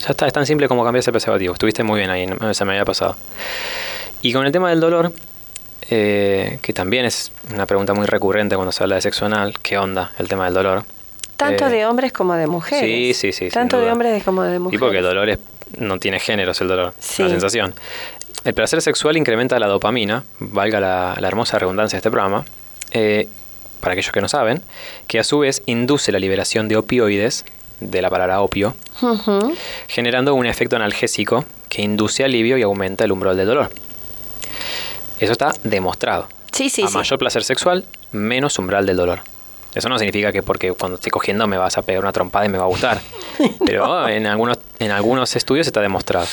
ya 0.00 0.10
está, 0.10 0.26
es 0.28 0.32
tan 0.32 0.46
simple 0.46 0.68
como 0.68 0.84
cambiarse 0.84 1.10
el 1.10 1.12
preservativo. 1.12 1.52
Estuviste 1.54 1.82
muy 1.82 1.98
bien 1.98 2.10
ahí, 2.10 2.26
no- 2.26 2.54
se 2.54 2.64
me 2.64 2.72
había 2.72 2.84
pasado. 2.84 3.16
Y 4.22 4.32
con 4.32 4.46
el 4.46 4.52
tema 4.52 4.70
del 4.70 4.78
dolor, 4.78 5.12
eh, 5.90 6.58
que 6.62 6.72
también 6.72 7.04
es 7.06 7.32
una 7.52 7.66
pregunta 7.66 7.92
muy 7.94 8.06
recurrente 8.06 8.54
cuando 8.54 8.70
se 8.70 8.82
habla 8.84 8.94
de 8.96 9.02
sexo 9.02 9.26
anal, 9.26 9.54
¿qué 9.60 9.76
onda 9.78 10.12
el 10.18 10.28
tema 10.28 10.44
del 10.44 10.54
dolor? 10.54 10.84
Tanto 11.36 11.66
Eh, 11.66 11.70
de 11.70 11.86
hombres 11.86 12.12
como 12.12 12.34
de 12.34 12.46
mujeres. 12.46 12.84
Sí, 13.16 13.32
sí, 13.32 13.32
sí. 13.32 13.48
Tanto 13.50 13.80
de 13.80 13.90
hombres 13.90 14.22
como 14.22 14.42
de 14.44 14.56
Y 14.56 14.58
mujeres. 14.60 14.80
porque 14.80 14.98
el 14.98 15.04
dolor 15.04 15.28
es- 15.30 15.38
no 15.78 15.98
tiene 15.98 16.20
género, 16.20 16.52
es 16.52 16.60
el 16.60 16.68
dolor, 16.68 16.94
Sí. 16.98 17.22
la 17.22 17.28
sensación. 17.30 17.74
El 18.44 18.54
placer 18.54 18.82
sexual 18.82 19.16
incrementa 19.16 19.58
la 19.58 19.66
dopamina, 19.66 20.24
valga 20.38 20.80
la, 20.80 21.16
la 21.18 21.28
hermosa 21.28 21.58
redundancia 21.58 21.96
de 21.96 22.00
este 22.00 22.10
programa, 22.10 22.44
eh, 22.90 23.28
para 23.80 23.92
aquellos 23.94 24.12
que 24.12 24.20
no 24.20 24.28
saben, 24.28 24.62
que 25.06 25.18
a 25.18 25.24
su 25.24 25.38
vez 25.40 25.62
induce 25.66 26.12
la 26.12 26.18
liberación 26.18 26.68
de 26.68 26.76
opioides, 26.76 27.44
de 27.80 28.00
la 28.02 28.08
palabra 28.10 28.40
opio, 28.40 28.74
generando 29.88 30.34
un 30.34 30.46
efecto 30.46 30.76
analgésico 30.76 31.44
que 31.68 31.82
induce 31.82 32.24
alivio 32.24 32.56
y 32.56 32.62
aumenta 32.62 33.04
el 33.04 33.12
umbral 33.12 33.36
del 33.36 33.46
dolor. 33.46 33.70
Eso 35.18 35.32
está 35.32 35.52
demostrado. 35.64 36.28
Sí, 36.52 36.70
sí, 36.70 36.82
a 36.82 36.88
sí. 36.88 36.94
mayor 36.94 37.18
placer 37.18 37.44
sexual, 37.44 37.84
menos 38.12 38.58
umbral 38.58 38.86
del 38.86 38.96
dolor. 38.96 39.20
Eso 39.74 39.88
no 39.88 39.98
significa 39.98 40.32
que 40.32 40.42
porque 40.42 40.72
cuando 40.72 40.96
esté 40.96 41.10
cogiendo 41.10 41.46
me 41.46 41.58
vas 41.58 41.76
a 41.78 41.82
pegar 41.82 42.02
una 42.02 42.12
trompada 42.12 42.46
y 42.46 42.48
me 42.48 42.58
va 42.58 42.64
a 42.64 42.68
gustar. 42.68 43.00
Pero 43.66 44.08
en 44.08 44.26
algunos, 44.26 44.58
en 44.78 44.90
algunos 44.90 45.34
estudios 45.34 45.66
está 45.66 45.80
demostrado. 45.80 46.26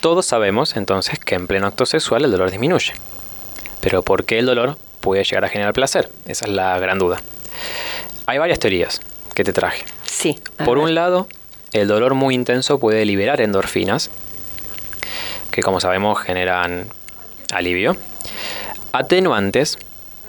Todos 0.00 0.26
sabemos 0.26 0.76
entonces 0.76 1.18
que 1.18 1.34
en 1.34 1.46
pleno 1.46 1.66
acto 1.66 1.84
sexual 1.84 2.24
el 2.24 2.30
dolor 2.30 2.50
disminuye. 2.50 2.92
Pero 3.80 4.02
¿por 4.02 4.24
qué 4.24 4.38
el 4.38 4.46
dolor 4.46 4.78
puede 5.00 5.24
llegar 5.24 5.44
a 5.44 5.48
generar 5.48 5.72
placer? 5.72 6.10
Esa 6.26 6.46
es 6.46 6.52
la 6.52 6.78
gran 6.78 6.98
duda. 6.98 7.20
Hay 8.26 8.38
varias 8.38 8.58
teorías 8.58 9.00
que 9.34 9.44
te 9.44 9.52
traje. 9.52 9.84
Sí. 10.04 10.38
Por 10.64 10.78
un 10.78 10.94
lado, 10.94 11.26
el 11.72 11.88
dolor 11.88 12.14
muy 12.14 12.34
intenso 12.34 12.78
puede 12.78 13.04
liberar 13.04 13.40
endorfinas, 13.40 14.10
que 15.50 15.62
como 15.62 15.80
sabemos 15.80 16.20
generan 16.20 16.88
alivio. 17.52 17.96
Atenuantes, 18.92 19.78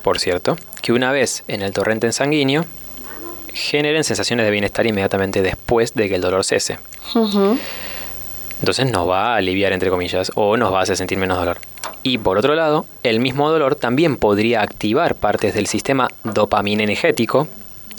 por 0.02 0.20
cierto, 0.20 0.58
que 0.82 0.94
una 0.94 1.12
vez 1.12 1.44
en 1.48 1.62
el 1.62 1.74
torrente 1.74 2.12
sanguíneo 2.12 2.66
generen 3.54 4.04
sensaciones 4.04 4.46
de 4.46 4.52
bienestar 4.52 4.86
inmediatamente 4.86 5.42
después 5.42 5.94
de 5.94 6.10
que 6.10 6.16
el 6.16 6.22
dolor 6.22 6.44
cese. 6.44 6.80
Entonces 8.60 8.92
nos 8.92 9.10
va 9.10 9.34
a 9.34 9.36
aliviar, 9.38 9.74
entre 9.74 9.90
comillas, 9.90 10.32
o 10.36 10.56
nos 10.58 10.74
va 10.74 10.80
a 10.80 10.84
hacer 10.84 10.98
sentir 10.98 11.18
menos 11.18 11.38
dolor. 11.38 11.58
Y 12.04 12.18
por 12.18 12.38
otro 12.38 12.56
lado, 12.56 12.86
el 13.04 13.20
mismo 13.20 13.50
dolor 13.50 13.76
también 13.76 14.18
podría 14.18 14.62
activar 14.62 15.16
partes 15.16 15.54
del 15.54 15.68
sistema 15.68 16.10
dopaminergético, 16.24 17.48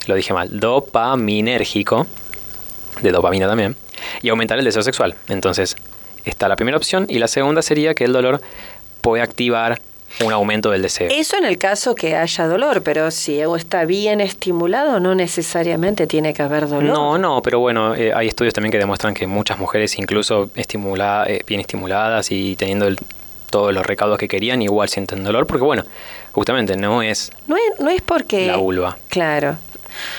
lo 0.07 0.15
dije 0.15 0.33
mal, 0.33 0.59
dopaminérgico, 0.59 2.07
de 3.01 3.13
dopamina 3.13 3.47
también, 3.47 3.77
y 4.23 4.29
aumentar 4.29 4.59
el 4.59 4.65
deseo 4.65 4.83
sexual. 4.83 5.15
Entonces, 5.29 5.77
está 6.25 6.49
la 6.49 6.57
primera 6.57 6.77
opción, 6.77 7.07
y 7.09 7.19
la 7.19 7.29
segunda 7.29 7.63
sería 7.63 7.95
que 7.95 8.05
el 8.05 8.13
dolor 8.13 8.41
puede 9.01 9.23
activar 9.23 9.81
un 10.25 10.33
aumento 10.33 10.71
del 10.71 10.83
deseo. 10.83 11.09
Eso 11.11 11.37
en 11.37 11.45
el 11.45 11.59
caso 11.59 11.95
que 11.95 12.17
haya 12.17 12.47
dolor, 12.47 12.83
pero 12.83 13.11
si 13.11 13.41
está 13.41 13.85
bien 13.85 14.21
estimulado, 14.21 15.01
no 15.01 15.15
necesariamente 15.15 16.07
tiene 16.07 16.35
que 16.35 16.43
haber 16.43 16.69
dolor. 16.69 16.85
No, 16.95 17.19
no, 17.19 17.43
pero 17.43 17.59
bueno, 17.61 17.95
eh, 17.95 18.13
hay 18.15 18.29
estudios 18.29 18.55
también 18.55 18.71
que 18.73 18.79
demuestran 18.79 19.15
que 19.15 19.27
muchas 19.27 19.59
mujeres, 19.59 19.99
incluso 19.99 20.51
estimula- 20.55 21.25
eh, 21.27 21.43
bien 21.47 21.61
estimuladas 21.61 22.31
y 22.31 22.57
teniendo 22.57 22.87
el- 22.87 22.99
todos 23.51 23.75
los 23.75 23.85
recaudos 23.85 24.19
que 24.19 24.29
querían, 24.29 24.63
igual 24.63 24.89
sienten 24.89 25.23
dolor, 25.25 25.47
porque 25.47 25.65
bueno, 25.65 25.85
justamente 26.33 26.77
no 26.77 27.03
es 27.03 27.31
No 27.47 27.57
es, 27.57 27.63
no 27.81 27.91
es 27.91 28.01
porque... 28.01 28.47
la 28.47 28.57
vulva. 28.57 28.97
Claro. 29.09 29.57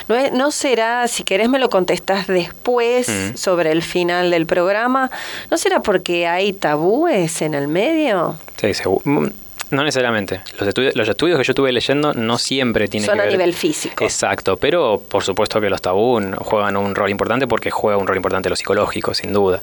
No, 0.07 0.15
es- 0.15 0.31
no 0.31 0.51
será, 0.51 1.07
si 1.07 1.23
querés 1.23 1.49
me 1.49 1.57
lo 1.57 1.69
contestás 1.71 2.27
después 2.27 3.09
Mm. 3.09 3.35
sobre 3.35 3.71
el 3.71 3.81
final 3.81 4.29
del 4.29 4.45
programa, 4.45 5.09
¿no 5.49 5.57
será 5.57 5.79
porque 5.79 6.27
hay 6.27 6.53
tabúes 6.53 7.41
en 7.41 7.55
el 7.55 7.67
medio? 7.67 8.35
Sí, 8.61 8.67
segu- 8.67 9.01
mm, 9.03 9.29
no 9.73 9.83
necesariamente. 9.83 10.41
Los 10.59 10.67
estudios, 10.67 10.95
los 10.95 11.07
estudios 11.09 11.37
que 11.37 11.43
yo 11.43 11.51
estuve 11.51 11.71
leyendo 11.71 12.13
no 12.13 12.37
siempre 12.37 12.87
tienen 12.87 13.07
Son 13.07 13.15
que 13.15 13.21
a 13.21 13.25
ver- 13.25 13.33
nivel 13.33 13.53
físico. 13.53 14.03
Exacto, 14.03 14.57
pero 14.57 15.01
por 15.07 15.23
supuesto 15.23 15.59
que 15.59 15.69
los 15.69 15.81
tabú 15.81 16.21
juegan 16.37 16.77
un 16.77 16.95
rol 16.95 17.09
importante 17.09 17.47
porque 17.47 17.71
juega 17.71 17.97
un 17.97 18.07
rol 18.07 18.15
importante 18.17 18.49
lo 18.49 18.55
psicológico, 18.55 19.13
sin 19.13 19.33
duda. 19.33 19.61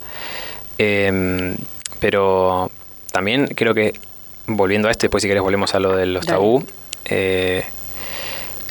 Em, 0.78 1.56
pero 1.98 2.70
también 3.12 3.46
creo 3.54 3.74
que, 3.74 3.94
volviendo 4.46 4.88
a 4.88 4.90
esto, 4.90 5.02
después 5.06 5.22
si 5.22 5.28
querés 5.28 5.42
volvemos 5.42 5.74
a 5.74 5.80
lo 5.80 5.96
de 5.96 6.06
los 6.06 6.26
tabú, 6.26 6.64
eh, 7.06 7.64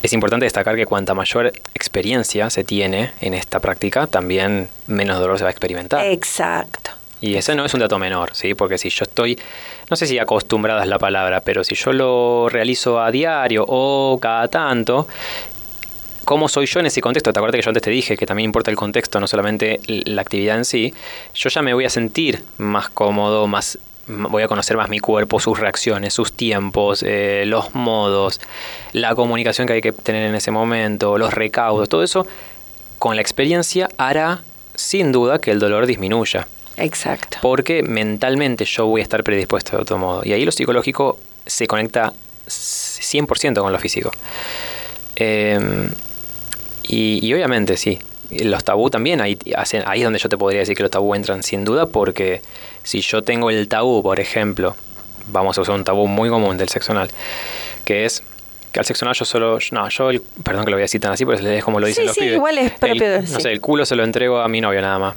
es 0.02 0.14
importante 0.14 0.46
destacar 0.46 0.76
que 0.76 0.86
cuanta 0.86 1.14
mayor 1.14 1.52
experiencia 1.76 2.50
se 2.50 2.64
tiene 2.64 3.12
en 3.22 3.34
esta 3.34 3.60
práctica, 3.60 4.08
también 4.08 4.70
menos 4.88 5.20
dolor 5.20 5.38
se 5.38 5.44
va 5.44 5.50
a 5.50 5.52
experimentar. 5.52 6.06
Exacto. 6.06 6.92
Y 7.22 7.36
ese 7.36 7.56
no 7.56 7.66
es 7.66 7.74
un 7.74 7.82
dato 7.82 8.00
menor, 8.00 8.32
¿sí? 8.34 8.54
Porque 8.54 8.78
si 8.78 8.90
yo 8.90 9.04
estoy, 9.04 9.38
no 9.90 9.98
sé 9.98 10.08
si 10.08 10.18
acostumbrada 10.20 10.84
es 10.84 10.88
la 10.88 11.00
palabra, 11.00 11.42
pero 11.42 11.64
si 11.64 11.76
yo 11.76 11.92
lo 11.92 12.48
realizo 12.50 13.02
a 13.02 13.12
diario 13.12 13.66
o 13.68 14.18
cada 14.22 14.48
tanto, 14.48 15.08
¿cómo 16.24 16.48
soy 16.48 16.66
yo 16.66 16.80
en 16.80 16.86
ese 16.86 17.02
contexto? 17.02 17.34
Te 17.34 17.40
acuerdas 17.40 17.58
que 17.58 17.66
yo 17.66 17.70
antes 17.70 17.84
te 17.84 17.92
dije 17.92 18.16
que 18.16 18.26
también 18.26 18.46
importa 18.46 18.72
el 18.72 18.78
contexto, 18.78 19.20
no 19.20 19.28
solamente 19.28 19.82
la 19.88 20.22
actividad 20.22 20.58
en 20.58 20.66
sí. 20.66 20.94
Yo 21.34 21.50
ya 21.50 21.62
me 21.62 21.74
voy 21.74 21.86
a 21.86 21.90
sentir 21.90 22.42
más 22.58 22.88
cómodo, 22.90 23.48
más 23.48 23.78
voy 24.08 24.42
a 24.42 24.48
conocer 24.48 24.76
más 24.76 24.90
mi 24.90 25.00
cuerpo, 25.00 25.40
sus 25.40 25.60
reacciones, 25.60 26.14
sus 26.14 26.34
tiempos, 26.34 27.04
eh, 27.06 27.44
los 27.46 27.76
modos, 27.76 28.42
la 28.92 29.14
comunicación 29.14 29.68
que 29.68 29.74
hay 29.74 29.82
que 29.82 29.92
tener 29.92 30.26
en 30.28 30.36
ese 30.36 30.50
momento, 30.50 31.18
los 31.18 31.34
recaudos, 31.34 31.90
todo 31.90 32.02
eso 32.02 32.26
con 32.98 33.16
la 33.16 33.22
experiencia 33.22 33.88
hará 33.98 34.42
sin 34.76 35.12
duda 35.12 35.40
que 35.40 35.52
el 35.52 35.60
dolor 35.60 35.86
disminuya 35.86 36.48
Exacto. 36.80 37.40
porque 37.42 37.84
mentalmente 37.84 38.66
yo 38.66 38.88
voy 38.88 39.02
a 39.02 39.04
estar 39.04 39.24
predispuesto 39.24 39.76
de 39.76 39.82
otro 39.82 39.98
modo. 39.98 40.22
Y 40.24 40.34
ahí 40.34 40.46
lo 40.46 40.52
psicológico 40.52 41.20
se 41.46 41.68
conecta 41.68 42.14
100% 42.48 43.62
con 43.62 43.72
lo 43.72 43.80
físico. 43.80 44.12
Eh, 45.16 45.90
y, 46.84 47.32
obviamente 47.34 47.78
sí, 47.78 48.00
los 48.32 48.64
tabú 48.64 48.90
también, 48.90 49.22
ahí, 49.22 49.38
ahí 49.86 50.00
es 50.00 50.04
donde 50.04 50.18
yo 50.18 50.28
te 50.28 50.38
podría 50.38 50.62
decir 50.62 50.76
que 50.76 50.84
los 50.84 50.92
tabú 50.92 51.14
entran 51.14 51.44
sin 51.44 51.64
duda, 51.64 51.86
porque 51.86 52.42
si 52.84 53.02
yo 53.02 53.22
tengo 53.22 53.50
el 53.52 53.68
tabú, 53.68 54.02
por 54.02 54.20
ejemplo, 54.20 54.76
vamos 55.28 55.58
a 55.58 55.62
usar 55.62 55.76
un 55.76 55.84
tabú 55.84 56.08
muy 56.08 56.30
común 56.30 56.58
del 56.58 56.70
sexo 56.70 56.94
anal, 56.94 57.12
que 57.86 58.06
es 58.06 58.24
que 58.72 58.80
al 58.80 58.86
yo 58.86 59.26
solo, 59.26 59.58
no, 59.72 59.90
yo, 59.90 60.10
el- 60.12 60.22
perdón 60.44 60.64
que 60.66 60.72
lo 60.72 60.78
voy 60.78 60.82
a 60.82 60.86
decir 60.86 61.02
tan 61.02 61.12
así, 61.14 61.26
pero 61.26 61.38
es 61.40 61.64
como 61.64 61.80
lo 61.80 61.88
dicen 61.88 62.04
Sí, 62.04 62.08
los 62.08 62.14
sí, 62.16 62.22
pibes. 62.22 62.36
igual 62.36 62.58
es 62.60 62.72
El- 62.74 62.78
propio 62.80 63.12
de- 63.12 63.22
no 63.22 63.40
sé, 63.40 63.52
el 63.52 63.62
culo 63.62 63.86
se 63.86 63.96
lo 63.96 64.04
entrego 64.04 64.40
a 64.40 64.48
mi 64.48 64.62
novio 64.62 64.82
nada 64.82 65.00
más 65.00 65.16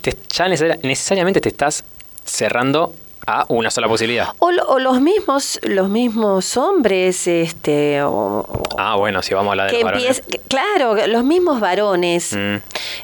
te- 0.00 0.14
ya 0.32 0.46
necesari- 0.46 0.78
necesariamente 0.82 1.40
te 1.40 1.48
estás 1.48 1.82
cerrando 2.24 2.94
a 3.28 3.44
una 3.48 3.70
sola 3.72 3.88
posibilidad. 3.88 4.28
O, 4.38 4.52
lo- 4.52 4.64
o 4.68 4.78
los 4.78 5.00
mismos 5.00 5.58
los 5.64 5.88
mismos 5.88 6.56
hombres 6.56 7.26
este 7.26 8.00
o- 8.04 8.46
Ah, 8.78 8.94
bueno, 8.96 9.20
si 9.20 9.34
vamos 9.34 9.48
a 9.50 9.52
hablar 9.52 9.66
de 9.70 9.76
que 9.78 9.82
los 9.82 9.84
varones. 9.92 10.22
empiez- 10.22 10.26
que- 10.30 10.38
claro 10.48 10.94
los 11.08 11.24
mismos 11.24 11.58
varones 11.58 12.32
Mm. 12.34 12.56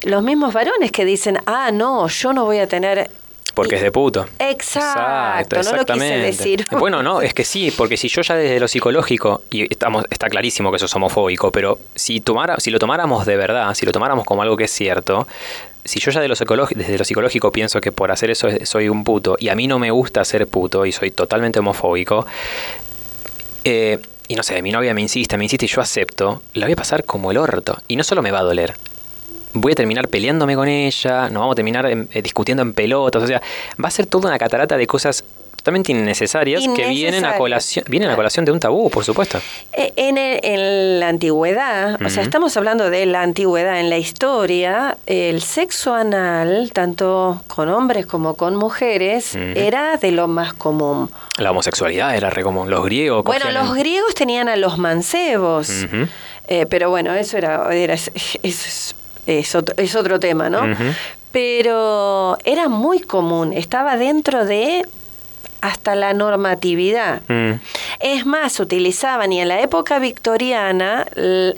los 0.09 0.23
mismos 0.23 0.53
varones 0.55 0.93
que 0.93 1.05
dicen 1.05 1.39
ah 1.47 1.71
no 1.73 2.07
yo 2.07 2.33
no 2.33 2.45
voy 2.45 2.59
a 2.59 2.69
tener 2.69 3.11
Porque 3.55 3.77
es 3.77 3.83
de 3.83 3.93
puto. 3.93 4.27
Exacto, 4.39 5.63
no 5.63 5.77
lo 5.77 5.85
quise 5.85 6.17
decir. 6.19 6.65
Bueno, 6.71 7.03
no, 7.03 7.21
es 7.21 7.35
que 7.35 7.45
sí, 7.45 7.73
porque 7.77 7.97
si 7.97 8.09
yo 8.09 8.23
ya 8.23 8.35
desde 8.35 8.59
lo 8.59 8.69
psicológico, 8.69 9.43
y 9.51 9.71
estamos, 9.71 10.07
está 10.11 10.29
clarísimo 10.29 10.71
que 10.71 10.77
eso 10.77 10.87
es 10.87 10.95
homofóbico, 10.95 11.51
pero 11.51 11.79
si, 11.95 12.21
tomara, 12.21 12.59
si 12.61 12.71
lo 12.71 12.79
tomáramos 12.79 13.27
de 13.27 13.37
verdad, 13.37 13.75
si 13.75 13.85
lo 13.85 13.93
tomáramos 13.93 14.25
como 14.25 14.43
algo 14.43 14.57
que 14.57 14.65
es 14.65 14.71
cierto, 14.71 15.29
si 15.85 16.01
yo 16.01 16.11
ya 16.11 16.21
de 16.21 16.29
lo 16.29 16.35
desde 16.35 16.99
lo 16.99 17.05
psicológico 17.05 17.53
pienso 17.53 17.81
que 17.81 17.93
por 17.93 18.11
hacer 18.11 18.31
eso 18.31 18.49
soy 18.65 18.89
un 18.89 19.05
puto, 19.05 19.37
y 19.39 19.49
a 19.49 19.55
mí 19.55 19.67
no 19.67 19.79
me 19.79 19.91
gusta 19.91 20.25
ser 20.25 20.47
puto 20.47 20.87
y 20.87 20.93
soy 20.93 21.11
totalmente 21.11 21.59
homofóbico, 21.59 22.27
eh, 23.65 23.99
y 24.29 24.35
no 24.35 24.43
sé, 24.43 24.63
mi 24.63 24.73
novia 24.73 24.95
me 24.95 25.03
insiste, 25.03 25.37
me 25.37 25.45
insiste 25.45 25.67
y 25.67 25.69
yo 25.69 25.81
acepto, 25.81 26.43
la 26.55 26.67
voy 26.67 26.73
a 26.73 26.77
pasar 26.77 27.05
como 27.05 27.31
el 27.31 27.37
orto. 27.37 27.77
Y 27.89 27.97
no 27.97 28.05
solo 28.05 28.23
me 28.23 28.31
va 28.31 28.39
a 28.39 28.43
doler, 28.43 28.75
voy 29.55 29.73
a 29.73 29.75
terminar 29.75 30.09
peleándome 30.09 30.55
con 30.55 30.69
ella, 30.69 31.29
nos 31.31 31.41
vamos 31.41 31.53
a 31.53 31.57
terminar 31.57 31.87
eh, 31.87 32.23
discutiendo 32.23 32.63
en 32.63 32.73
pelotas, 32.73 33.23
o 33.23 33.27
sea, 33.27 33.43
va 33.83 33.89
a 33.89 33.91
ser 33.91 34.07
toda 34.07 34.29
una 34.29 34.39
catarata 34.39 34.77
de 34.77 34.87
cosas 34.87 35.25
totalmente 35.63 35.93
innecesarias, 35.93 36.65
que 36.75 36.89
vienen 36.89 37.25
a 37.25 37.37
colación 37.37 37.85
vienen 37.89 38.11
a 38.11 38.17
colación 38.17 38.45
de 38.45 38.51
un 38.51 38.59
tabú, 38.59 38.91
por 38.91 39.05
supuesto. 39.05 39.41
Eh, 39.73 39.93
en, 39.97 40.99
la 40.99 41.09
antigüedad, 41.09 42.03
o 42.05 42.11
sea, 42.11 42.25
estamos 42.25 42.57
hablando 42.57 42.91
de 42.91 43.07
la 43.07 43.23
antigüedad 43.23 43.79
en 43.79 43.89
la 43.89 43.97
historia, 43.97 44.99
el 45.07 45.41
sexo 45.41 45.95
anal, 45.95 46.73
tanto 46.73 47.45
con 47.47 47.69
hombres 47.69 48.07
como 48.07 48.35
con 48.35 48.57
mujeres, 48.57 49.37
era 49.37 49.97
de 49.99 50.11
lo 50.11 50.27
más 50.27 50.53
común. 50.53 51.11
La 51.39 51.53
homosexualidad 51.53 52.17
era 52.17 52.29
re 52.29 52.43
común. 52.43 52.69
Los 52.69 52.85
griegos. 52.85 53.23
Bueno, 53.25 53.51
los 53.53 53.75
griegos 53.75 54.15
tenían 54.15 54.49
a 54.49 54.57
los 54.57 54.79
mancebos. 54.79 55.71
Eh, 56.49 56.67
pero 56.69 56.91
bueno, 56.91 57.15
eso 57.15 57.39
era, 57.39 57.73
era 57.73 57.95
es, 57.95 58.95
es, 59.27 59.55
otro, 59.55 59.75
es 59.79 59.95
otro 59.95 60.21
tema, 60.21 60.51
¿no? 60.51 60.63
Pero 61.31 62.37
era 62.45 62.69
muy 62.69 63.01
común, 63.01 63.53
estaba 63.53 63.97
dentro 63.97 64.45
de 64.45 64.85
hasta 65.63 65.95
la 65.95 66.13
normatividad. 66.13 67.23
Mm. 67.29 67.53
Es 68.01 68.27
más, 68.27 68.61
utilizaban, 68.61 69.33
y 69.33 69.41
en 69.41 69.49
la 69.49 69.61
época 69.63 69.99
victoriana, 69.99 71.07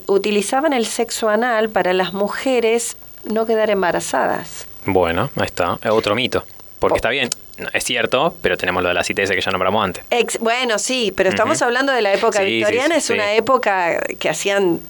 utilizaban 0.06 0.72
el 0.72 0.86
sexo 0.86 1.28
anal 1.28 1.70
para 1.70 1.92
las 1.92 2.12
mujeres 2.12 2.96
no 3.24 3.46
quedar 3.46 3.70
embarazadas. 3.70 4.66
Bueno, 4.84 5.30
ahí 5.36 5.46
está, 5.46 5.78
es 5.82 5.90
otro 5.90 6.14
mito. 6.14 6.44
Porque 6.78 6.96
está 6.96 7.08
bien, 7.08 7.30
es 7.72 7.84
cierto, 7.84 8.36
pero 8.42 8.58
tenemos 8.58 8.82
lo 8.82 8.90
de 8.90 8.94
la 8.94 9.02
CITES 9.02 9.30
que 9.30 9.40
ya 9.40 9.50
nombramos 9.50 9.82
antes. 9.82 10.04
bueno, 10.40 10.78
sí, 10.78 11.12
pero 11.16 11.30
estamos 11.30 11.62
hablando 11.62 11.92
de 11.92 12.02
la 12.02 12.12
época 12.12 12.42
victoriana, 12.42 12.96
es 12.96 13.08
una 13.08 13.32
época 13.32 14.00
que 14.18 14.28
hacían 14.28 14.80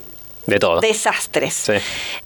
de 0.46 0.58
todo. 0.58 0.80
Desastres. 0.80 1.70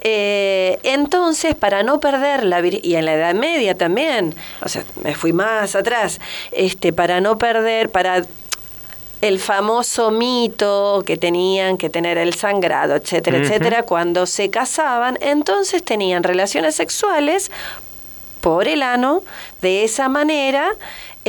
Eh, 0.00 0.78
entonces, 0.82 1.54
para 1.54 1.82
no 1.82 2.00
perder 2.00 2.44
la 2.44 2.60
y 2.66 2.94
en 2.96 3.04
la 3.04 3.14
Edad 3.14 3.34
Media 3.34 3.76
también, 3.76 4.34
o 4.62 4.68
sea, 4.68 4.84
me 5.02 5.14
fui 5.14 5.32
más 5.32 5.76
atrás, 5.76 6.20
este, 6.52 6.92
para 6.92 7.20
no 7.20 7.38
perder, 7.38 7.90
para 7.90 8.24
el 9.20 9.40
famoso 9.40 10.10
mito 10.10 11.02
que 11.04 11.16
tenían 11.16 11.76
que 11.76 11.90
tener 11.90 12.18
el 12.18 12.34
sangrado, 12.34 12.94
etcétera, 12.94 13.38
etcétera, 13.38 13.82
cuando 13.82 14.26
se 14.26 14.48
casaban, 14.48 15.18
entonces 15.20 15.82
tenían 15.84 16.22
relaciones 16.22 16.76
sexuales 16.76 17.50
por 18.40 18.68
el 18.68 18.82
ano, 18.82 19.24
de 19.60 19.82
esa 19.82 20.08
manera 20.08 20.70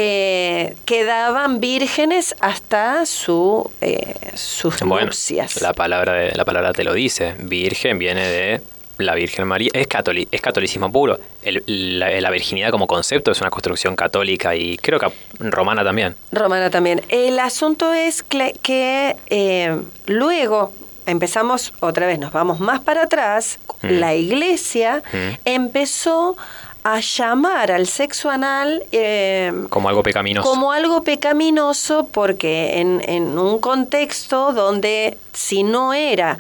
eh, 0.01 0.77
quedaban 0.85 1.59
vírgenes 1.59 2.33
hasta 2.39 3.05
su, 3.05 3.69
eh, 3.81 4.13
sus 4.33 4.81
nupcias. 4.81 5.61
La 5.61 5.73
palabra, 5.73 6.13
de, 6.13 6.31
la 6.35 6.45
palabra 6.45 6.71
te 6.71 6.85
lo 6.85 6.93
dice, 6.93 7.35
virgen 7.37 7.99
viene 7.99 8.25
de 8.25 8.61
la 8.97 9.13
Virgen 9.15 9.45
María, 9.45 9.69
es, 9.73 9.87
es 10.31 10.41
catolicismo 10.41 10.89
puro. 10.89 11.19
la, 11.43 12.29
virginidad 12.31 12.71
como 12.71 12.87
concepto 12.87 13.31
es 13.31 13.41
una 13.41 13.49
construcción 13.49 13.97
católica 13.97 14.55
y 14.55 14.77
creo 14.77 14.99
que 14.99 15.07
romana 15.39 15.83
también. 15.83 16.15
Romana 16.31 16.69
también. 16.69 17.01
El 17.09 17.37
asunto 17.37 17.93
es 17.93 18.23
que, 18.23 19.17
eh, 19.29 19.81
luego 20.05 20.73
empezamos, 21.05 21.73
otra 21.81 22.07
vez 22.07 22.19
nos 22.19 22.31
vamos 22.31 22.61
más 22.61 22.79
para 22.79 23.03
atrás, 23.03 23.59
mm. 23.81 23.87
la 23.99 24.15
iglesia 24.15 25.03
mm. 25.11 25.39
empezó 25.43 26.37
a 26.37 26.59
llamar 27.01 27.71
al 27.71 27.87
sexo 27.87 28.29
anal 28.29 28.83
eh, 28.91 29.51
como 29.69 29.89
algo 29.89 30.03
pecaminoso. 30.03 30.49
Como 30.49 30.71
algo 30.71 31.03
pecaminoso 31.03 32.07
porque 32.11 32.79
en, 32.79 33.01
en 33.05 33.37
un 33.37 33.59
contexto 33.59 34.53
donde 34.53 35.17
si 35.33 35.63
no 35.63 35.93
era 35.93 36.37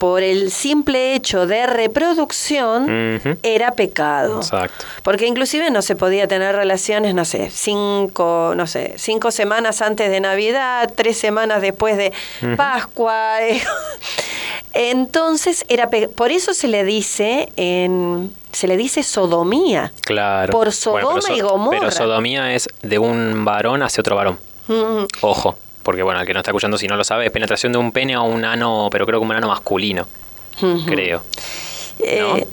por 0.00 0.22
el 0.22 0.50
simple 0.50 1.14
hecho 1.14 1.46
de 1.46 1.66
reproducción 1.66 3.20
era 3.42 3.72
pecado. 3.72 4.38
Exacto. 4.38 4.86
Porque 5.02 5.26
inclusive 5.26 5.70
no 5.70 5.82
se 5.82 5.94
podía 5.94 6.26
tener 6.26 6.56
relaciones, 6.56 7.14
no 7.14 7.26
sé, 7.26 7.50
cinco, 7.50 8.54
no 8.56 8.66
sé, 8.66 8.94
cinco 8.96 9.30
semanas 9.30 9.82
antes 9.82 10.10
de 10.10 10.20
Navidad, 10.20 10.90
tres 10.96 11.18
semanas 11.18 11.60
después 11.60 11.98
de 11.98 12.14
Pascua. 12.56 13.40
Entonces 14.72 15.64
era 15.68 15.90
por 15.90 16.30
eso 16.30 16.54
se 16.54 16.68
le 16.68 16.84
dice 16.84 17.50
en 17.56 18.32
se 18.52 18.66
le 18.66 18.76
dice 18.76 19.02
sodomía. 19.02 19.92
Claro. 20.02 20.52
Por 20.52 20.72
Sodoma 20.72 21.20
y 21.34 21.40
Gomorra. 21.40 21.78
Pero 21.78 21.90
sodomía 21.90 22.54
es 22.54 22.68
de 22.82 22.98
un 22.98 23.44
varón 23.44 23.82
hacia 23.82 24.00
otro 24.00 24.16
varón. 24.16 24.38
Ojo. 25.20 25.56
Porque, 25.82 26.02
bueno, 26.02 26.20
el 26.20 26.26
que 26.26 26.34
no 26.34 26.40
está 26.40 26.50
escuchando, 26.50 26.76
si 26.76 26.86
no 26.86 26.96
lo 26.96 27.04
sabe, 27.04 27.26
es 27.26 27.32
penetración 27.32 27.72
de 27.72 27.78
un 27.78 27.90
pene 27.90 28.14
a 28.14 28.20
un 28.20 28.44
ano, 28.44 28.88
pero 28.90 29.06
creo 29.06 29.18
que 29.18 29.26
un 29.26 29.32
ano 29.32 29.48
masculino. 29.48 30.06
Creo. 30.86 31.22
Eh, 32.00 32.46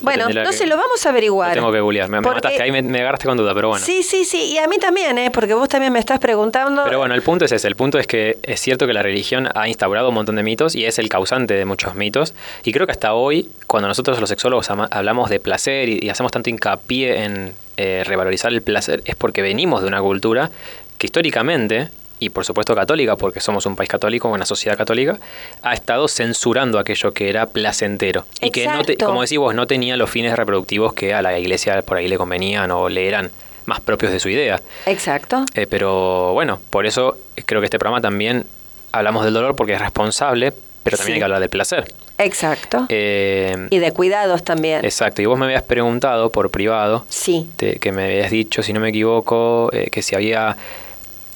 bueno, 0.00 0.28
no 0.28 0.52
sé, 0.52 0.66
lo 0.66 0.76
vamos 0.76 1.04
a 1.06 1.08
averiguar. 1.08 1.54
tengo 1.54 1.72
que 1.72 1.80
googlear. 1.80 2.08
Me, 2.08 2.20
mataste, 2.20 2.62
ahí 2.62 2.70
me, 2.70 3.00
agarraste 3.00 3.26
con 3.26 3.36
duda, 3.36 3.54
pero 3.54 3.68
bueno. 3.68 3.84
Sí, 3.84 4.02
sí, 4.02 4.24
sí. 4.24 4.52
Y 4.52 4.58
a 4.58 4.68
mí 4.68 4.78
también, 4.78 5.16
¿eh? 5.18 5.30
Porque 5.30 5.54
vos 5.54 5.68
también 5.68 5.92
me 5.92 5.98
estás 5.98 6.18
preguntando. 6.18 6.84
Pero 6.84 6.98
bueno, 6.98 7.14
el 7.14 7.22
punto 7.22 7.44
es 7.44 7.52
ese. 7.52 7.66
El 7.68 7.76
punto 7.76 7.98
es 7.98 8.06
que 8.06 8.38
es 8.42 8.60
cierto 8.60 8.86
que 8.86 8.92
la 8.92 9.02
religión 9.02 9.48
ha 9.54 9.68
instaurado 9.68 10.08
un 10.08 10.14
montón 10.14 10.36
de 10.36 10.42
mitos 10.42 10.74
y 10.74 10.84
es 10.84 10.98
el 10.98 11.08
causante 11.08 11.54
de 11.54 11.64
muchos 11.64 11.94
mitos. 11.94 12.34
Y 12.64 12.72
creo 12.72 12.86
que 12.86 12.92
hasta 12.92 13.14
hoy, 13.14 13.48
cuando 13.66 13.88
nosotros 13.88 14.20
los 14.20 14.28
sexólogos 14.28 14.70
hablamos 14.70 15.30
de 15.30 15.40
placer 15.40 15.88
y, 15.88 16.08
hacemos 16.10 16.32
tanto 16.32 16.50
hincapié 16.50 17.24
en 17.24 17.54
eh, 17.76 18.02
revalorizar 18.06 18.52
el 18.52 18.62
placer, 18.62 19.02
es 19.04 19.16
porque 19.16 19.42
venimos 19.42 19.82
de 19.82 19.88
una 19.88 20.00
cultura 20.00 20.50
que 20.98 21.06
históricamente 21.06 21.88
y 22.18 22.30
por 22.30 22.44
supuesto 22.44 22.74
católica, 22.74 23.16
porque 23.16 23.40
somos 23.40 23.66
un 23.66 23.76
país 23.76 23.88
católico, 23.88 24.28
una 24.28 24.46
sociedad 24.46 24.76
católica, 24.76 25.18
ha 25.62 25.74
estado 25.74 26.08
censurando 26.08 26.78
aquello 26.78 27.12
que 27.12 27.28
era 27.28 27.46
placentero. 27.46 28.24
Y 28.40 28.50
que, 28.50 28.66
no 28.66 28.82
como 29.04 29.22
decís 29.22 29.38
vos, 29.38 29.54
no 29.54 29.66
tenía 29.66 29.96
los 29.96 30.10
fines 30.10 30.36
reproductivos 30.36 30.94
que 30.94 31.14
a 31.14 31.22
la 31.22 31.38
iglesia 31.38 31.82
por 31.82 31.98
ahí 31.98 32.08
le 32.08 32.16
convenían 32.16 32.70
o 32.70 32.88
le 32.88 33.08
eran 33.08 33.30
más 33.66 33.80
propios 33.80 34.12
de 34.12 34.20
su 34.20 34.28
idea. 34.28 34.60
Exacto. 34.86 35.44
Eh, 35.54 35.66
pero 35.68 36.32
bueno, 36.32 36.60
por 36.70 36.86
eso 36.86 37.18
creo 37.44 37.60
que 37.60 37.66
este 37.66 37.78
programa 37.78 38.00
también 38.00 38.46
hablamos 38.92 39.24
del 39.24 39.34
dolor 39.34 39.56
porque 39.56 39.74
es 39.74 39.80
responsable, 39.80 40.52
pero 40.82 40.96
también 40.96 41.14
hay 41.14 41.20
que 41.20 41.24
hablar 41.24 41.40
del 41.40 41.50
placer. 41.50 41.92
Exacto. 42.18 42.86
Eh, 42.88 43.68
y 43.70 43.78
de 43.78 43.92
cuidados 43.92 44.42
también. 44.42 44.84
Exacto. 44.84 45.20
Y 45.20 45.26
vos 45.26 45.38
me 45.38 45.46
habías 45.46 45.64
preguntado 45.64 46.30
por 46.30 46.50
privado, 46.50 47.04
sí. 47.08 47.50
que 47.58 47.92
me 47.92 48.04
habías 48.04 48.30
dicho, 48.30 48.62
si 48.62 48.72
no 48.72 48.80
me 48.80 48.88
equivoco, 48.88 49.68
eh, 49.72 49.88
que 49.90 50.00
si 50.00 50.14
había 50.14 50.56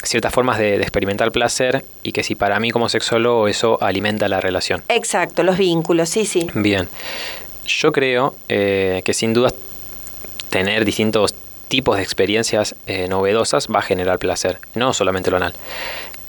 ciertas 0.03 0.33
formas 0.33 0.59
de, 0.59 0.77
experimentar 0.77 1.31
placer 1.33 1.85
y 2.03 2.13
que 2.13 2.23
si 2.23 2.35
para 2.35 2.59
mí 2.61 2.71
como 2.71 2.89
sexólogo 2.89 3.49
eso 3.49 3.79
alimenta 3.81 4.29
la 4.29 4.41
relación. 4.41 4.83
Exacto, 4.89 5.43
los 5.43 5.59
vínculos, 5.59 6.09
sí, 6.09 6.25
sí. 6.25 6.49
Bien, 6.55 6.89
yo 7.67 7.93
creo 7.93 8.35
eh, 8.49 9.03
que 9.05 9.15
sin 9.15 9.33
duda 9.33 9.53
tener 10.51 10.85
distintos 10.85 11.35
tipos 11.69 11.97
de 11.97 12.03
experiencias 12.03 12.75
eh, 12.87 13.07
novedosas 13.09 13.69
va 13.69 13.79
a 13.79 13.83
generar 13.83 14.19
placer, 14.19 14.59
no 14.75 14.93
solamente 14.93 15.31
lo 15.31 15.37
anal. 15.37 15.55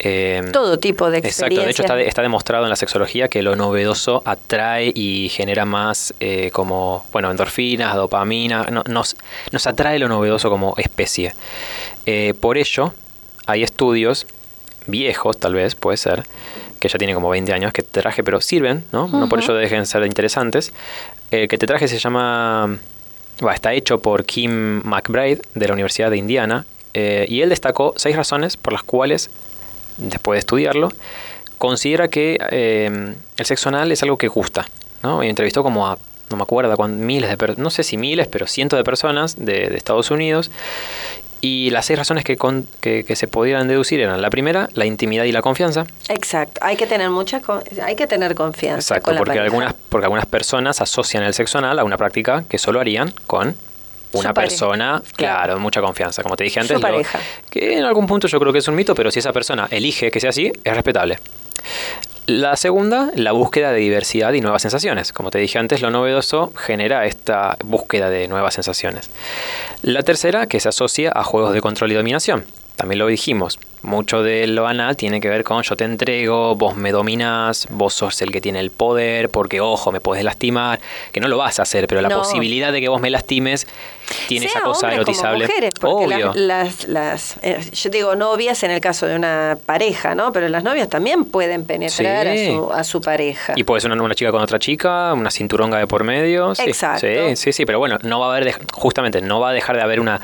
Em, 0.03 0.51
Todo 0.51 0.79
tipo 0.79 1.11
de 1.11 1.19
experiencias. 1.19 1.69
Exacto, 1.69 1.95
de 1.95 2.01
hecho 2.01 2.09
está, 2.09 2.21
demostrado 2.23 2.63
en 2.65 2.71
la 2.71 2.75
sexología 2.75 3.27
que 3.27 3.43
lo 3.43 3.55
novedoso 3.55 4.23
atrae 4.25 4.91
y 4.93 5.29
genera 5.29 5.65
más 5.65 6.13
eh, 6.19 6.49
como, 6.51 7.05
bueno, 7.11 7.29
endorfinas, 7.29 7.95
dopamina, 7.95 8.63
nos, 8.87 9.15
nos 9.51 9.67
atrae 9.67 9.99
lo 9.99 10.07
novedoso 10.07 10.49
como 10.49 10.73
especie. 10.77 11.33
por 12.39 12.57
ello, 12.57 12.93
hay 13.45 13.63
estudios 13.63 14.27
viejos, 14.87 15.39
tal 15.39 15.53
vez, 15.53 15.75
puede 15.75 15.97
ser, 15.97 16.23
que 16.79 16.87
ya 16.87 16.97
tienen 16.97 17.15
como 17.15 17.29
20 17.29 17.53
años, 17.53 17.73
que 17.73 17.81
te 17.83 18.01
traje, 18.01 18.23
pero 18.23 18.41
sirven, 18.41 18.83
¿no? 18.91 19.07
No 19.07 19.29
por 19.29 19.39
ello 19.39 19.53
dejen 19.53 19.85
ser 19.85 20.05
interesantes. 20.05 20.73
El 21.29 21.47
que 21.47 21.57
te 21.57 21.67
traje 21.67 21.87
se 21.87 21.99
llama, 21.99 22.77
está 23.53 23.73
hecho 23.73 23.99
por 23.99 24.25
Kim 24.25 24.81
McBride 24.83 25.41
de 25.53 25.67
la 25.67 25.73
Universidad 25.73 26.09
de 26.09 26.17
Indiana, 26.17 26.65
eh, 26.93 27.25
y 27.29 27.41
él 27.41 27.49
destacó 27.49 27.93
seis 27.95 28.15
razones 28.15 28.57
por 28.57 28.73
las 28.73 28.83
cuales, 28.83 29.29
después 29.97 30.35
de 30.35 30.39
estudiarlo, 30.39 30.89
considera 31.57 32.07
que 32.07 32.37
eh, 32.51 33.15
el 33.37 33.45
sexo 33.45 33.69
anal 33.69 33.91
es 33.91 34.01
algo 34.03 34.17
que 34.17 34.27
gusta, 34.27 34.67
¿no? 35.03 35.23
Y 35.23 35.29
entrevistó 35.29 35.63
como 35.63 35.87
a 35.87 35.97
no 36.31 36.37
me 36.37 36.43
acuerdo, 36.43 36.87
miles 36.87 37.29
de 37.29 37.55
no 37.57 37.69
sé 37.69 37.83
si 37.83 37.97
miles, 37.97 38.25
pero 38.29 38.47
cientos 38.47 38.77
de 38.77 38.85
personas 38.85 39.35
de, 39.37 39.67
de 39.67 39.75
Estados 39.75 40.11
Unidos 40.11 40.49
y 41.41 41.71
las 41.71 41.87
seis 41.87 41.97
razones 41.97 42.23
que, 42.23 42.37
que, 42.79 43.15
se 43.15 43.27
pudieran 43.27 43.67
deducir 43.67 43.99
eran 43.99 44.21
la 44.21 44.29
primera, 44.29 44.69
la 44.75 44.85
intimidad 44.85 45.23
y 45.25 45.31
la 45.31 45.41
confianza. 45.41 45.85
Exacto, 46.07 46.61
hay 46.63 46.75
que 46.77 46.85
tener 46.87 47.09
mucha 47.09 47.41
hay 47.83 47.95
que 47.95 48.07
tener 48.07 48.35
confianza. 48.35 48.95
Exacto, 48.97 49.17
porque 49.17 49.39
algunas 49.39 49.73
porque 49.89 50.05
algunas 50.05 50.25
personas 50.27 50.81
asocian 50.81 51.23
el 51.23 51.33
sexo 51.33 51.57
anal 51.57 51.79
a 51.79 51.83
una 51.83 51.97
práctica 51.97 52.43
que 52.47 52.57
solo 52.57 52.79
harían 52.79 53.13
con 53.27 53.55
una 54.13 54.29
Su 54.29 54.33
pareja. 54.33 54.33
persona, 54.33 55.01
claro, 55.15 55.43
Claro. 55.43 55.59
mucha 55.59 55.81
confianza, 55.81 56.21
como 56.21 56.35
te 56.35 56.43
dije 56.43 56.59
antes. 56.59 56.77
Que 57.49 57.77
en 57.77 57.85
algún 57.85 58.07
punto 58.07 58.27
yo 58.27 58.39
creo 58.39 58.51
que 58.53 58.59
es 58.59 58.67
un 58.67 58.75
mito, 58.75 58.93
pero 58.93 59.09
si 59.09 59.19
esa 59.19 59.31
persona 59.33 59.67
elige 59.71 60.11
que 60.11 60.19
sea 60.19 60.29
así, 60.31 60.51
es 60.63 60.73
respetable. 60.75 61.17
La 62.31 62.55
segunda, 62.55 63.11
la 63.15 63.33
búsqueda 63.33 63.73
de 63.73 63.81
diversidad 63.81 64.31
y 64.31 64.39
nuevas 64.39 64.61
sensaciones. 64.61 65.11
Como 65.11 65.31
te 65.31 65.39
dije 65.39 65.59
antes, 65.59 65.81
lo 65.81 65.91
novedoso 65.91 66.53
genera 66.55 67.05
esta 67.05 67.57
búsqueda 67.61 68.09
de 68.09 68.29
nuevas 68.29 68.53
sensaciones. 68.53 69.09
La 69.81 70.01
tercera, 70.03 70.47
que 70.47 70.61
se 70.61 70.69
asocia 70.69 71.11
a 71.13 71.25
juegos 71.25 71.53
de 71.53 71.59
control 71.59 71.91
y 71.91 71.95
dominación. 71.95 72.45
También 72.75 72.97
lo 72.99 73.05
dijimos, 73.07 73.59
mucho 73.83 74.23
de 74.23 74.47
lo 74.47 74.65
anal 74.65 74.95
tiene 74.97 75.21
que 75.21 75.29
ver 75.29 75.43
con 75.43 75.61
yo 75.61 75.75
te 75.75 75.83
entrego, 75.83 76.55
vos 76.55 76.75
me 76.75 76.91
dominás, 76.91 77.67
vos 77.69 77.93
sos 77.93 78.19
el 78.23 78.31
que 78.31 78.41
tiene 78.41 78.59
el 78.59 78.71
poder, 78.71 79.29
porque 79.29 79.61
ojo, 79.61 79.91
me 79.91 79.99
puedes 79.99 80.23
lastimar, 80.23 80.79
que 81.11 81.19
no 81.19 81.27
lo 81.27 81.37
vas 81.37 81.59
a 81.59 81.63
hacer, 81.63 81.85
pero 81.87 82.01
la 82.01 82.09
No. 82.09 82.17
posibilidad 82.19 82.71
de 82.71 82.81
que 82.81 82.89
vos 82.89 82.99
me 82.99 83.11
lastimes 83.11 83.67
tiene 84.27 84.47
sea 84.47 84.59
esa 84.61 84.61
cosa 84.67 84.91
erotizable. 84.93 85.45
Como 85.45 85.53
mujeres, 85.53 85.73
porque 85.79 86.05
Obvio. 86.15 86.33
las, 86.33 86.87
las, 86.87 86.87
las, 86.87 87.37
eh, 87.43 87.59
yo 87.73 87.89
digo 87.91 88.15
novias 88.15 88.63
en 88.63 88.71
el 88.71 88.81
caso 88.81 89.05
de 89.05 89.15
una 89.15 89.57
pareja, 89.65 90.15
¿no? 90.15 90.31
Pero 90.33 90.47
las 90.49 90.63
novias 90.63 90.89
también 90.89 91.25
pueden 91.25 91.65
penetrar 91.65 92.27
Sí. 92.35 92.47
a, 92.47 92.55
su, 92.55 92.73
a 92.73 92.83
su 92.83 93.01
pareja. 93.01 93.53
Y 93.55 93.63
puede 93.63 93.81
ser 93.81 93.91
una, 93.91 94.01
una 94.01 94.15
chica 94.15 94.31
con 94.31 94.41
otra 94.41 94.57
chica, 94.57 95.13
una 95.13 95.29
cinturonga 95.29 95.77
de 95.77 95.85
por 95.85 96.03
medio. 96.03 96.55
Sí, 96.55 96.63
Exacto. 96.65 97.05
Sí, 97.05 97.35
sí, 97.35 97.53
sí, 97.53 97.65
pero 97.65 97.77
bueno, 97.77 97.99
no 98.01 98.19
va 98.19 98.33
a 98.33 98.37
haber, 98.37 98.55
justamente, 98.73 99.21
no 99.21 99.39
va 99.39 99.49
a 99.49 99.53
dejar 99.53 99.75
de 99.75 99.83
haber 99.83 99.99
una, 99.99 100.19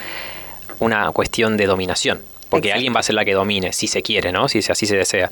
una 0.79 1.11
cuestión 1.11 1.55
de 1.57 1.65
dominación. 1.67 2.19
Porque 2.49 2.67
Exacto. 2.69 2.77
alguien 2.77 2.95
va 2.95 2.99
a 3.01 3.03
ser 3.03 3.15
la 3.15 3.25
que 3.25 3.33
domine, 3.33 3.73
si 3.73 3.87
se 3.87 4.01
quiere, 4.01 4.31
¿no? 4.31 4.47
Si 4.47 4.61
se- 4.61 4.71
así 4.71 4.85
se 4.85 4.95
desea. 4.97 5.31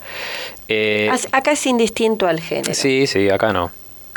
Eh, 0.68 1.10
Acá 1.32 1.52
es 1.52 1.66
indistinto 1.66 2.28
al 2.28 2.42
género. 2.42 2.74
sí, 2.74 3.08
sí, 3.08 3.30
acá 3.30 3.54
no. 3.54 3.72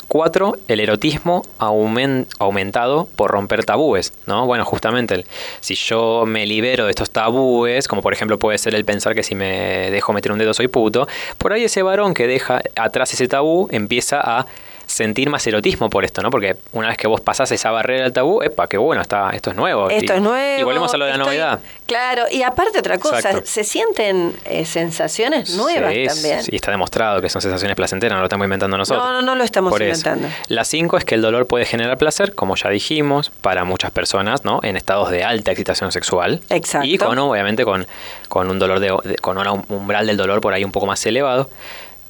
Cuatro, 0.08 0.56
el 0.68 0.80
erotismo 0.80 1.44
aumen- 1.58 2.26
aumentado 2.38 3.06
por 3.14 3.30
romper 3.30 3.64
tabúes, 3.66 4.14
¿no? 4.26 4.46
Bueno, 4.46 4.64
justamente, 4.64 5.14
el- 5.16 5.26
si 5.60 5.74
yo 5.74 6.24
me 6.26 6.46
libero 6.46 6.84
de 6.86 6.90
estos 6.90 7.10
tabúes, 7.10 7.86
como 7.88 8.00
por 8.00 8.14
ejemplo 8.14 8.38
puede 8.38 8.56
ser 8.56 8.74
el 8.74 8.86
pensar 8.86 9.14
que 9.14 9.22
si 9.22 9.34
me 9.34 9.90
dejo 9.90 10.14
meter 10.14 10.32
un 10.32 10.38
dedo 10.38 10.54
soy 10.54 10.68
puto, 10.68 11.06
por 11.36 11.52
ahí 11.52 11.64
ese 11.64 11.82
varón 11.82 12.14
que 12.14 12.26
deja 12.26 12.62
atrás 12.74 13.12
ese 13.12 13.28
tabú 13.28 13.68
empieza 13.70 14.18
a 14.22 14.46
sentir 14.88 15.28
más 15.28 15.46
erotismo 15.46 15.90
por 15.90 16.04
esto, 16.04 16.22
¿no? 16.22 16.30
Porque 16.30 16.56
una 16.72 16.88
vez 16.88 16.96
que 16.96 17.06
vos 17.06 17.20
pasás 17.20 17.52
esa 17.52 17.70
barrera 17.70 18.04
del 18.04 18.12
tabú, 18.12 18.42
epa, 18.42 18.66
qué 18.66 18.78
bueno, 18.78 19.02
está, 19.02 19.30
esto 19.30 19.50
es 19.50 19.56
nuevo. 19.56 19.90
Esto 19.90 20.14
Y- 20.14 20.16
es 20.16 20.22
nuevo. 20.22 20.60
Y 20.60 20.62
volvemos 20.64 20.92
a 20.94 20.96
lo 20.96 21.04
de 21.04 21.10
la 21.10 21.16
estoy- 21.18 21.26
novedad. 21.36 21.60
Claro, 21.86 22.24
y 22.30 22.42
aparte 22.42 22.78
otra 22.78 22.98
cosa, 22.98 23.18
Exacto. 23.18 23.42
se 23.44 23.64
sienten 23.64 24.34
eh, 24.46 24.64
sensaciones 24.64 25.50
nuevas 25.56 25.92
Sí, 25.92 26.06
también. 26.06 26.42
Sí, 26.42 26.56
está 26.56 26.70
demostrado 26.70 27.20
que 27.20 27.28
son 27.28 27.42
sensaciones 27.42 27.76
placenteras, 27.76 28.16
no 28.16 28.20
lo 28.20 28.26
estamos 28.26 28.44
inventando 28.46 28.76
nosotros. 28.78 29.04
No, 29.04 29.12
no, 29.12 29.22
no 29.22 29.34
lo 29.34 29.44
estamos 29.44 29.70
Por 29.70 29.82
eso. 29.82 30.08
inventando. 30.08 30.34
La 30.48 30.64
5 30.64 30.96
es 30.96 31.04
que 31.04 31.14
el 31.14 31.22
dolor 31.22 31.46
puede 31.46 31.66
generar 31.66 31.98
placer, 31.98 32.34
como 32.34 32.56
ya 32.56 32.70
dijimos, 32.70 33.30
para 33.42 33.64
muchas 33.64 33.90
personas, 33.90 34.44
¿no? 34.44 34.60
En 34.62 34.76
estados 34.76 35.10
de 35.10 35.22
alta 35.22 35.50
excitación 35.52 35.92
sexual. 35.92 36.40
Exacto. 36.48 36.86
Y 36.86 36.96
con, 36.98 37.18
obviamente, 37.18 37.64
con, 37.64 37.86
con 38.28 38.50
un 38.50 38.58
dolor 38.58 38.80
de, 38.80 38.94
de- 39.04 39.16
con 39.16 39.36
un 39.36 39.64
umbral 39.68 40.06
del 40.06 40.16
dolor 40.16 40.40
por 40.40 40.54
ahí 40.54 40.64
un 40.64 40.72
poco 40.72 40.86
más 40.86 41.04
elevado, 41.06 41.50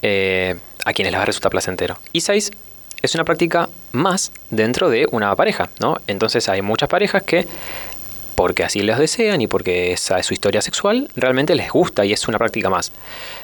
eh, 0.03 0.57
a 0.85 0.93
quienes 0.93 1.13
les 1.13 1.25
resulta 1.25 1.51
placentero. 1.51 1.99
Y 2.13 2.21
6 2.21 2.53
es 3.03 3.15
una 3.15 3.25
práctica 3.25 3.69
más 3.93 4.33
dentro 4.51 4.91
de 4.91 5.07
una 5.11 5.35
pareja, 5.37 5.71
¿no? 5.81 5.99
Entonces 6.07 6.49
hay 6.49 6.63
muchas 6.63 6.89
parejas 6.89 7.23
que 7.23 7.47
porque 8.35 8.63
así 8.63 8.83
les 8.83 8.99
desean 8.99 9.41
y 9.41 9.49
porque 9.49 9.93
esa 9.93 10.19
es 10.19 10.27
su 10.27 10.33
historia 10.33 10.63
sexual, 10.63 11.11
realmente 11.17 11.57
les 11.57 11.71
gusta 11.71 12.05
y 12.05 12.13
es 12.13 12.29
una 12.29 12.39
práctica 12.39 12.71
más. 12.71 12.93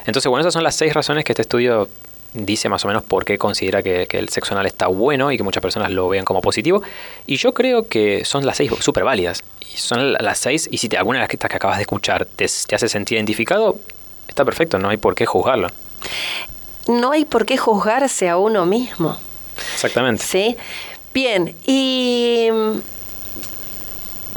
Entonces, 0.07 0.29
bueno, 0.31 0.43
esas 0.43 0.53
son 0.53 0.62
las 0.62 0.77
seis 0.77 0.95
razones 0.95 1.25
que 1.25 1.33
este 1.33 1.43
estudio 1.43 1.88
dice 2.33 2.69
más 2.69 2.85
o 2.85 2.88
menos 2.88 3.03
por 3.03 3.25
qué 3.25 3.37
considera 3.37 3.83
que, 3.83 4.07
el 4.11 4.29
sexo 4.29 4.55
anal 4.55 4.67
está 4.67 4.87
bueno 4.87 5.33
y 5.33 5.37
que 5.37 5.43
muchas 5.43 5.61
personas 5.62 5.90
lo 5.90 6.09
vean 6.09 6.25
como 6.25 6.40
positivo. 6.40 6.83
Y 7.27 7.37
yo 7.37 7.55
creo 7.55 7.88
que 7.88 8.25
son 8.25 8.47
las 8.47 8.57
seis 8.57 8.71
súper 8.81 9.03
válidas. 9.03 9.43
Y 9.73 9.77
son 9.79 10.12
la- 10.12 10.21
las 10.21 10.38
seis, 10.38 10.69
y 10.71 10.79
si 10.79 10.88
alguna 10.97 11.19
de 11.19 11.23
las 11.23 11.29
que, 11.29 11.38
que 11.38 11.47
acabas 11.57 11.77
de 11.79 11.83
escuchar 11.83 12.27
te, 12.27 12.47
te 12.67 12.75
hace 12.77 12.88
sentir 12.88 13.17
identificado, 13.17 13.77
está 14.29 14.45
perfecto, 14.45 14.79
no 14.79 14.90
hay 14.90 14.97
por 14.97 15.17
qué 15.17 15.27
juzgarlo. 15.27 15.69
No 16.87 17.11
hay 17.12 17.25
por 17.25 17.47
qué 17.47 17.57
juzgarse 17.57 18.29
a 18.29 18.37
uno 18.37 18.64
mismo. 18.64 19.19
Exactamente. 19.75 20.25
¿Sí? 20.25 20.57
Bien, 21.12 21.55
y 21.64 22.49
mm, 22.53 22.79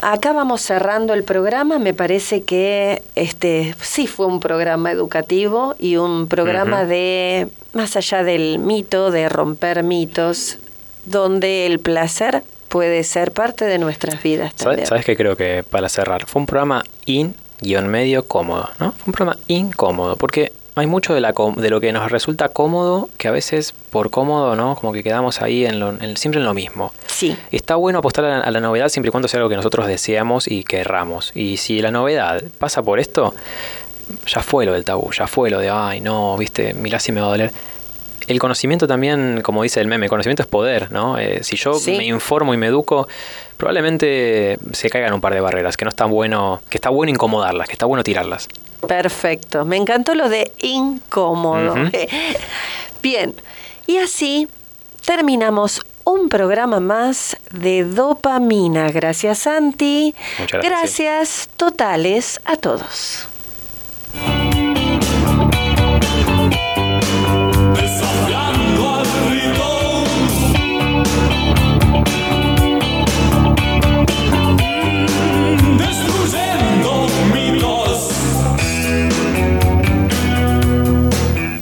acá 0.01 0.33
vamos 0.33 0.61
cerrando 0.61 1.13
el 1.13 1.23
programa. 1.23 1.79
Me 1.79 1.93
parece 1.93 2.43
que 2.43 3.01
este 3.15 3.75
sí 3.81 4.07
fue 4.07 4.27
un 4.27 4.39
programa 4.39 4.91
educativo 4.91 5.75
y 5.79 5.97
un 5.97 6.27
programa 6.27 6.85
de, 6.85 7.47
más 7.73 7.95
allá 7.95 8.23
del 8.23 8.59
mito, 8.59 9.11
de 9.11 9.29
romper 9.29 9.83
mitos, 9.83 10.57
donde 11.05 11.65
el 11.65 11.79
placer 11.79 12.43
puede 12.69 13.03
ser 13.03 13.31
parte 13.31 13.65
de 13.65 13.79
nuestras 13.79 14.21
vidas 14.21 14.53
también. 14.53 14.85
¿Sabes, 14.85 14.89
¿Sabes 14.89 15.05
qué 15.05 15.15
creo 15.15 15.35
que 15.35 15.63
para 15.67 15.89
cerrar? 15.89 16.25
Fue 16.27 16.41
un 16.41 16.45
programa 16.45 16.83
in 17.05 17.33
guion 17.61 17.87
medio 17.87 18.27
cómodo, 18.27 18.69
¿no? 18.79 18.91
Fue 18.91 19.07
un 19.07 19.13
programa 19.13 19.39
incómodo, 19.47 20.15
porque 20.15 20.51
hay 20.81 20.87
mucho 20.87 21.13
de, 21.13 21.21
la, 21.21 21.33
de 21.55 21.69
lo 21.69 21.79
que 21.81 21.91
nos 21.91 22.11
resulta 22.11 22.49
cómodo 22.49 23.09
que 23.17 23.27
a 23.27 23.31
veces 23.31 23.73
por 23.91 24.09
cómodo, 24.09 24.55
¿no? 24.55 24.75
Como 24.75 24.93
que 24.93 25.03
quedamos 25.03 25.41
ahí 25.41 25.65
en 25.65 25.79
lo- 25.79 25.89
en- 26.01 26.17
siempre 26.17 26.39
en 26.39 26.45
lo 26.45 26.53
mismo. 26.53 26.93
Sí. 27.07 27.35
Está 27.51 27.75
bueno 27.75 27.99
apostar 27.99 28.25
a 28.25 28.29
la, 28.29 28.39
a 28.41 28.51
la 28.51 28.59
novedad 28.59 28.89
siempre 28.89 29.09
y 29.09 29.11
cuando 29.11 29.27
sea 29.27 29.39
algo 29.39 29.49
que 29.49 29.55
nosotros 29.55 29.87
deseamos 29.87 30.47
y 30.47 30.63
querramos. 30.63 31.31
Y 31.35 31.57
si 31.57 31.81
la 31.81 31.91
novedad 31.91 32.41
pasa 32.59 32.81
por 32.83 32.99
esto, 32.99 33.33
ya 34.27 34.41
fue 34.41 34.65
lo 34.65 34.73
del 34.73 34.85
tabú, 34.85 35.11
ya 35.11 35.27
fue 35.27 35.49
lo 35.49 35.59
de, 35.59 35.69
ay, 35.69 36.01
no, 36.01 36.37
viste, 36.37 36.73
mirá 36.73 36.99
si 36.99 37.11
me 37.11 37.21
va 37.21 37.27
a 37.27 37.29
doler. 37.31 37.51
El 38.27 38.39
conocimiento 38.39 38.87
también, 38.87 39.41
como 39.41 39.63
dice 39.63 39.79
el 39.79 39.87
meme, 39.87 40.09
conocimiento 40.09 40.43
es 40.43 40.47
poder, 40.47 40.91
¿no? 40.91 41.17
Eh, 41.17 41.43
si 41.43 41.55
yo 41.55 41.73
Sí. 41.75 41.91
me 41.97 42.05
informo 42.05 42.53
y 42.53 42.57
me 42.57 42.67
educo, 42.67 43.07
probablemente 43.55 44.57
se 44.73 44.89
caigan 44.89 45.13
un 45.13 45.21
par 45.21 45.33
de 45.33 45.39
barreras, 45.41 45.77
que 45.77 45.85
no 45.85 45.89
está 45.89 46.05
bueno, 46.05 46.61
que 46.69 46.77
está 46.77 46.89
bueno 46.89 47.09
incomodarlas, 47.11 47.67
que 47.67 47.73
está 47.73 47.85
bueno 47.85 48.03
tirarlas. 48.03 48.49
Perfecto. 48.85 49.65
Me 49.65 49.77
encantó 49.77 50.13
lo 50.15 50.29
de 50.29 50.51
incómodo. 50.59 51.75
Bien. 53.01 53.33
Y 53.85 53.97
así 53.97 54.47
terminamos 55.05 55.81
un 56.03 56.29
programa 56.29 56.79
más 56.79 57.37
de 57.51 57.83
dopamina. 57.83 58.91
Gracias, 58.91 59.39
Santi. 59.39 60.13
Muchas 60.39 60.61
gracias. 60.61 60.71
Gracias 60.71 61.49
totales 61.57 62.41
a 62.45 62.57
todos. 62.57 63.27